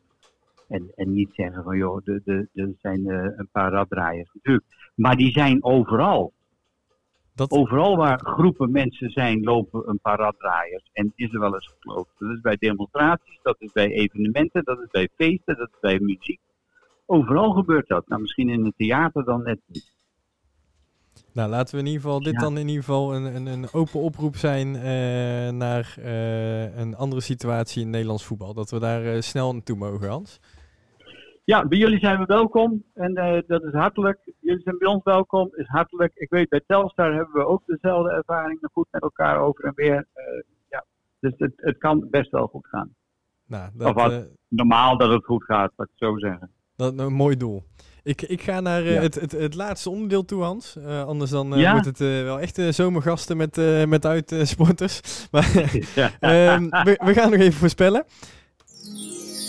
En, 0.67 0.91
en 0.95 1.13
niet 1.13 1.29
zeggen 1.33 1.63
van 1.63 1.77
joh, 1.77 2.07
er 2.53 2.73
zijn 2.81 2.99
uh, 2.99 3.23
een 3.35 3.49
paar 3.51 3.71
raddraaiers 3.71 4.29
natuurlijk. 4.33 4.65
Maar 4.95 5.15
die 5.15 5.31
zijn 5.31 5.63
overal. 5.63 6.33
Dat... 7.35 7.51
Overal 7.51 7.97
waar 7.97 8.19
groepen 8.19 8.71
mensen 8.71 9.09
zijn, 9.09 9.43
lopen 9.43 9.89
een 9.89 9.99
paar 9.99 10.17
raddraaiers. 10.17 10.89
En 10.93 11.11
is 11.15 11.33
er 11.33 11.39
wel 11.39 11.53
eens 11.53 11.75
geloofd. 11.79 12.11
Dat 12.17 12.29
is 12.29 12.41
bij 12.41 12.55
demonstraties, 12.55 13.39
dat 13.41 13.55
is 13.59 13.71
bij 13.71 13.91
evenementen, 13.91 14.63
dat 14.63 14.79
is 14.79 14.89
bij 14.91 15.09
feesten, 15.15 15.57
dat 15.57 15.69
is 15.71 15.79
bij 15.79 15.99
muziek. 15.99 16.39
Overal 17.05 17.51
gebeurt 17.51 17.87
dat. 17.87 18.07
Nou, 18.07 18.21
misschien 18.21 18.49
in 18.49 18.65
het 18.65 18.77
theater 18.77 19.23
dan 19.23 19.43
net 19.43 19.59
niet. 19.65 19.94
Nou, 21.33 21.49
laten 21.49 21.75
we 21.75 21.81
in 21.81 21.87
ieder 21.87 22.01
geval 22.01 22.23
dit 22.23 22.39
dan 22.39 22.57
in 22.57 22.67
ieder 22.67 22.83
geval 22.83 23.15
een, 23.15 23.35
een, 23.35 23.45
een 23.45 23.67
open 23.71 23.99
oproep 23.99 24.35
zijn 24.35 24.67
uh, 24.67 24.83
naar 25.49 25.95
uh, 25.99 26.77
een 26.77 26.95
andere 26.95 27.21
situatie 27.21 27.81
in 27.81 27.89
Nederlands 27.89 28.25
voetbal. 28.25 28.53
Dat 28.53 28.69
we 28.69 28.79
daar 28.79 29.03
uh, 29.03 29.21
snel 29.21 29.53
naartoe 29.53 29.77
mogen, 29.77 30.09
Hans. 30.09 30.39
Ja, 31.43 31.67
bij 31.67 31.77
jullie 31.77 31.99
zijn 31.99 32.19
we 32.19 32.25
welkom 32.25 32.83
en 32.93 33.13
dat 33.47 33.63
is 33.63 33.73
hartelijk. 33.73 34.19
Jullie 34.39 34.61
zijn 34.63 34.77
bij 34.77 34.87
ons 34.87 35.03
welkom, 35.03 35.49
is 35.55 35.67
hartelijk. 35.67 36.11
Ik 36.15 36.29
weet, 36.29 36.49
bij 36.49 36.61
Telstar 36.67 37.13
hebben 37.13 37.33
we 37.33 37.45
ook 37.45 37.61
dezelfde 37.65 38.11
ervaringen 38.11 38.69
goed 38.73 38.87
met 38.91 39.01
elkaar 39.01 39.39
over 39.39 39.63
en 39.63 39.73
weer. 39.75 40.07
ja. 40.69 40.85
Dus 41.19 41.33
het, 41.37 41.53
het 41.55 41.77
kan 41.77 42.07
best 42.09 42.31
wel 42.31 42.47
goed 42.47 42.67
gaan. 42.67 42.95
Nou, 43.45 43.69
dat, 43.73 43.87
of 43.87 43.93
wat, 43.93 44.27
normaal 44.47 44.97
dat 44.97 45.09
het 45.09 45.25
goed 45.25 45.43
gaat, 45.43 45.71
laat 45.75 45.87
ik 45.87 45.93
het 45.97 46.09
zo 46.09 46.17
zeggen. 46.17 46.51
Dat 46.75 46.97
een 46.97 47.13
mooi 47.13 47.37
doel. 47.37 47.63
Ik, 48.03 48.21
ik 48.21 48.41
ga 48.41 48.59
naar 48.59 48.85
uh, 48.85 48.99
het, 48.99 49.15
het, 49.15 49.31
het 49.31 49.55
laatste 49.55 49.89
onderdeel 49.89 50.25
toe, 50.25 50.43
Hans. 50.43 50.75
Uh, 50.77 51.05
anders 51.05 51.31
dan 51.31 51.53
uh, 51.53 51.59
ja? 51.59 51.71
wordt 51.71 51.85
het 51.85 51.97
wel 51.97 52.39
echt 52.39 52.59
zomergasten 52.69 53.37
met, 53.37 53.55
met 53.87 54.05
uitsporters. 54.05 55.01
maar 55.31 55.55
um, 55.55 56.69
we, 56.69 56.99
we, 57.03 57.13
gaan 57.13 57.31
nog 57.31 57.39
even 57.39 57.59
voorspellen. 57.59 58.05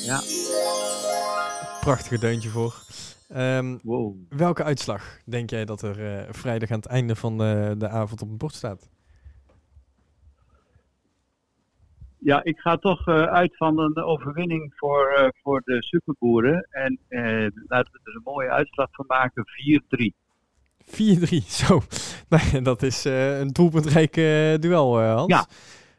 Ja. 0.04 0.20
Prachtige 1.80 2.18
deuntje 2.18 2.48
voor. 2.48 2.74
Um, 3.36 3.80
wow. 3.82 4.14
Welke 4.28 4.64
uitslag 4.64 5.18
denk 5.24 5.50
jij 5.50 5.64
dat 5.64 5.82
er 5.82 6.26
vrijdag 6.30 6.70
aan 6.70 6.76
het 6.76 6.86
einde 6.86 7.16
van 7.16 7.38
de, 7.38 7.74
de 7.78 7.88
avond 7.88 8.22
op 8.22 8.28
het 8.28 8.38
bord 8.38 8.54
staat? 8.54 8.88
Ja, 12.18 12.44
ik 12.44 12.59
ga 12.59 12.76
toch 12.76 13.09
uh, 13.09 13.22
uit 13.22 13.57
van 13.57 13.79
een 13.79 13.96
overwinning 13.96 14.72
voor, 14.76 15.18
uh, 15.18 15.29
voor 15.42 15.62
de 15.64 15.83
superboeren. 15.83 16.68
En 16.70 16.98
uh, 17.09 17.46
laten 17.66 17.92
we 17.92 18.00
er 18.02 18.14
een 18.14 18.20
mooie 18.24 18.50
uitslag 18.50 18.88
van 18.90 19.05
maken, 19.09 19.44
4-3. 19.44 20.12
4-3, 20.85 20.88
zo. 21.66 21.81
Nee, 22.29 22.62
dat 22.62 22.83
is 22.83 23.05
een 23.05 23.52
doelpuntrijk 23.52 24.14
duel, 24.61 25.00
Hans. 25.00 25.33
Ja. 25.33 25.46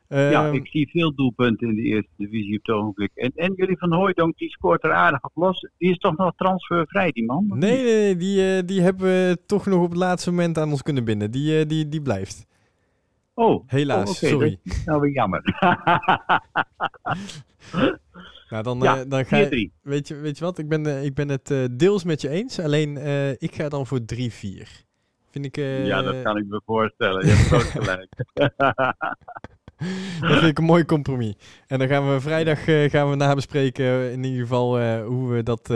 ja, 0.08 0.46
ehm, 0.46 0.54
ik 0.54 0.68
zie 0.68 0.90
veel 0.90 1.16
doelpunten 1.16 1.68
in 1.68 1.76
de 1.76 1.82
eerste 1.82 2.12
divisie 2.18 2.58
op 2.58 2.66
het 2.66 2.76
ogenblik. 2.76 3.12
En, 3.14 3.32
en 3.36 3.54
jullie 3.56 3.78
van 3.78 3.94
Hooydonk, 3.94 4.38
die 4.38 4.50
scoort 4.50 4.84
er 4.84 4.94
aardig 4.94 5.24
op 5.24 5.32
los. 5.36 5.70
Die 5.78 5.92
is 5.92 5.98
toch 5.98 6.18
nog 6.18 6.36
transfervrij, 6.36 7.12
die 7.12 7.26
man? 7.26 7.46
Nee, 7.48 7.84
nee, 7.84 7.84
nee 7.84 8.16
die, 8.16 8.66
die 8.66 8.82
hebben 8.82 9.06
we 9.06 9.38
toch 9.46 9.66
nog 9.66 9.84
op 9.84 9.90
het 9.90 10.00
laatste 10.00 10.30
moment 10.30 10.58
aan 10.58 10.72
ons 10.72 10.82
kunnen 10.82 11.06
binden. 11.06 11.32
Die, 11.32 11.66
die, 11.66 11.90
die 11.90 12.02
blijft. 12.02 12.47
Oh, 13.38 13.64
helaas, 13.68 14.10
oh, 14.10 14.16
sorry. 14.30 14.60
Dat 14.64 14.74
is 14.76 14.86
nou 14.86 15.02
weer 15.02 15.12
jammer. 15.12 15.42
nou, 18.50 18.64
dan, 18.64 18.80
ja, 18.80 18.98
uh, 18.98 19.04
dan 19.08 19.26
ga 19.26 19.38
je, 19.38 19.72
weet 19.82 20.08
je, 20.08 20.16
weet 20.16 20.38
je 20.38 20.44
wat, 20.44 20.58
ik 20.58 20.68
ben, 20.68 20.88
uh, 20.88 21.04
ik 21.04 21.14
ben 21.14 21.30
het 21.30 21.50
uh, 21.50 21.66
deels 21.72 22.04
met 22.04 22.22
je 22.22 22.30
eens, 22.30 22.60
alleen 22.60 22.98
ik 23.38 23.56
ga 23.56 23.70
dan 23.70 23.88
voor 23.88 24.00
3-4. 24.00 24.04
Vind 25.30 25.46
ik... 25.46 25.56
ja, 25.86 26.02
dat 26.02 26.22
kan 26.22 26.38
ik 26.38 26.46
me 26.48 26.62
voorstellen. 26.66 27.26
Je 27.26 27.32
hebt 27.32 27.54
ook 27.54 27.84
gelijk. 27.84 28.10
dat 30.22 30.38
vind 30.40 30.44
ik 30.44 30.58
een 30.58 30.64
mooi 30.64 30.86
compromis. 30.86 31.36
En 31.68 31.80
dan 31.80 31.88
gaan 31.88 32.14
we 32.14 32.22
vrijdag 32.22 32.64
gaan 32.92 33.10
we 33.10 33.16
nabespreken 33.16 34.12
in 34.12 34.24
ieder 34.24 34.42
geval 34.42 35.02
hoe 35.02 35.34
we 35.34 35.44
dat, 35.44 35.68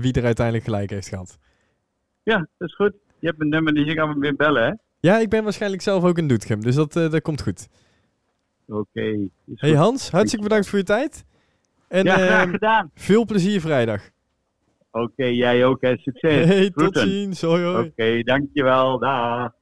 wie 0.00 0.12
er 0.12 0.24
uiteindelijk 0.24 0.64
gelijk 0.64 0.90
heeft 0.90 1.08
gehad. 1.08 1.38
Ja, 2.22 2.48
dat 2.58 2.68
is 2.68 2.74
goed. 2.74 2.92
Je 3.18 3.26
hebt 3.26 3.40
een 3.40 3.48
nummer, 3.48 3.74
dus 3.74 3.86
je 3.86 3.94
kan 3.94 4.08
me 4.08 4.18
weer 4.18 4.36
bellen, 4.36 4.64
hè? 4.66 4.72
Ja, 5.06 5.18
ik 5.18 5.28
ben 5.28 5.44
waarschijnlijk 5.44 5.82
zelf 5.82 6.04
ook 6.04 6.18
in 6.18 6.28
Doetinchem, 6.28 6.64
dus 6.64 6.74
dat, 6.74 6.96
uh, 6.96 7.10
dat 7.10 7.22
komt 7.22 7.42
goed. 7.42 7.68
Oké. 8.68 9.28
hey 9.54 9.72
Hans, 9.74 10.10
hartstikke 10.10 10.44
bedankt 10.44 10.68
voor 10.68 10.78
je 10.78 10.84
tijd. 10.84 11.24
En, 11.88 12.04
ja, 12.04 12.16
graag 12.16 12.50
gedaan. 12.50 12.90
Veel 12.94 13.24
plezier 13.24 13.60
vrijdag. 13.60 14.10
Oké, 14.90 15.24
jij 15.24 15.64
ook. 15.64 15.80
Hè. 15.80 15.96
Succes. 15.96 16.46
Hey, 16.46 16.70
tot 16.70 16.98
ziens. 16.98 17.40
Hoi, 17.40 17.64
hoi. 17.64 17.86
Oké, 17.86 18.22
dankjewel. 18.22 18.98
Dag. 18.98 19.52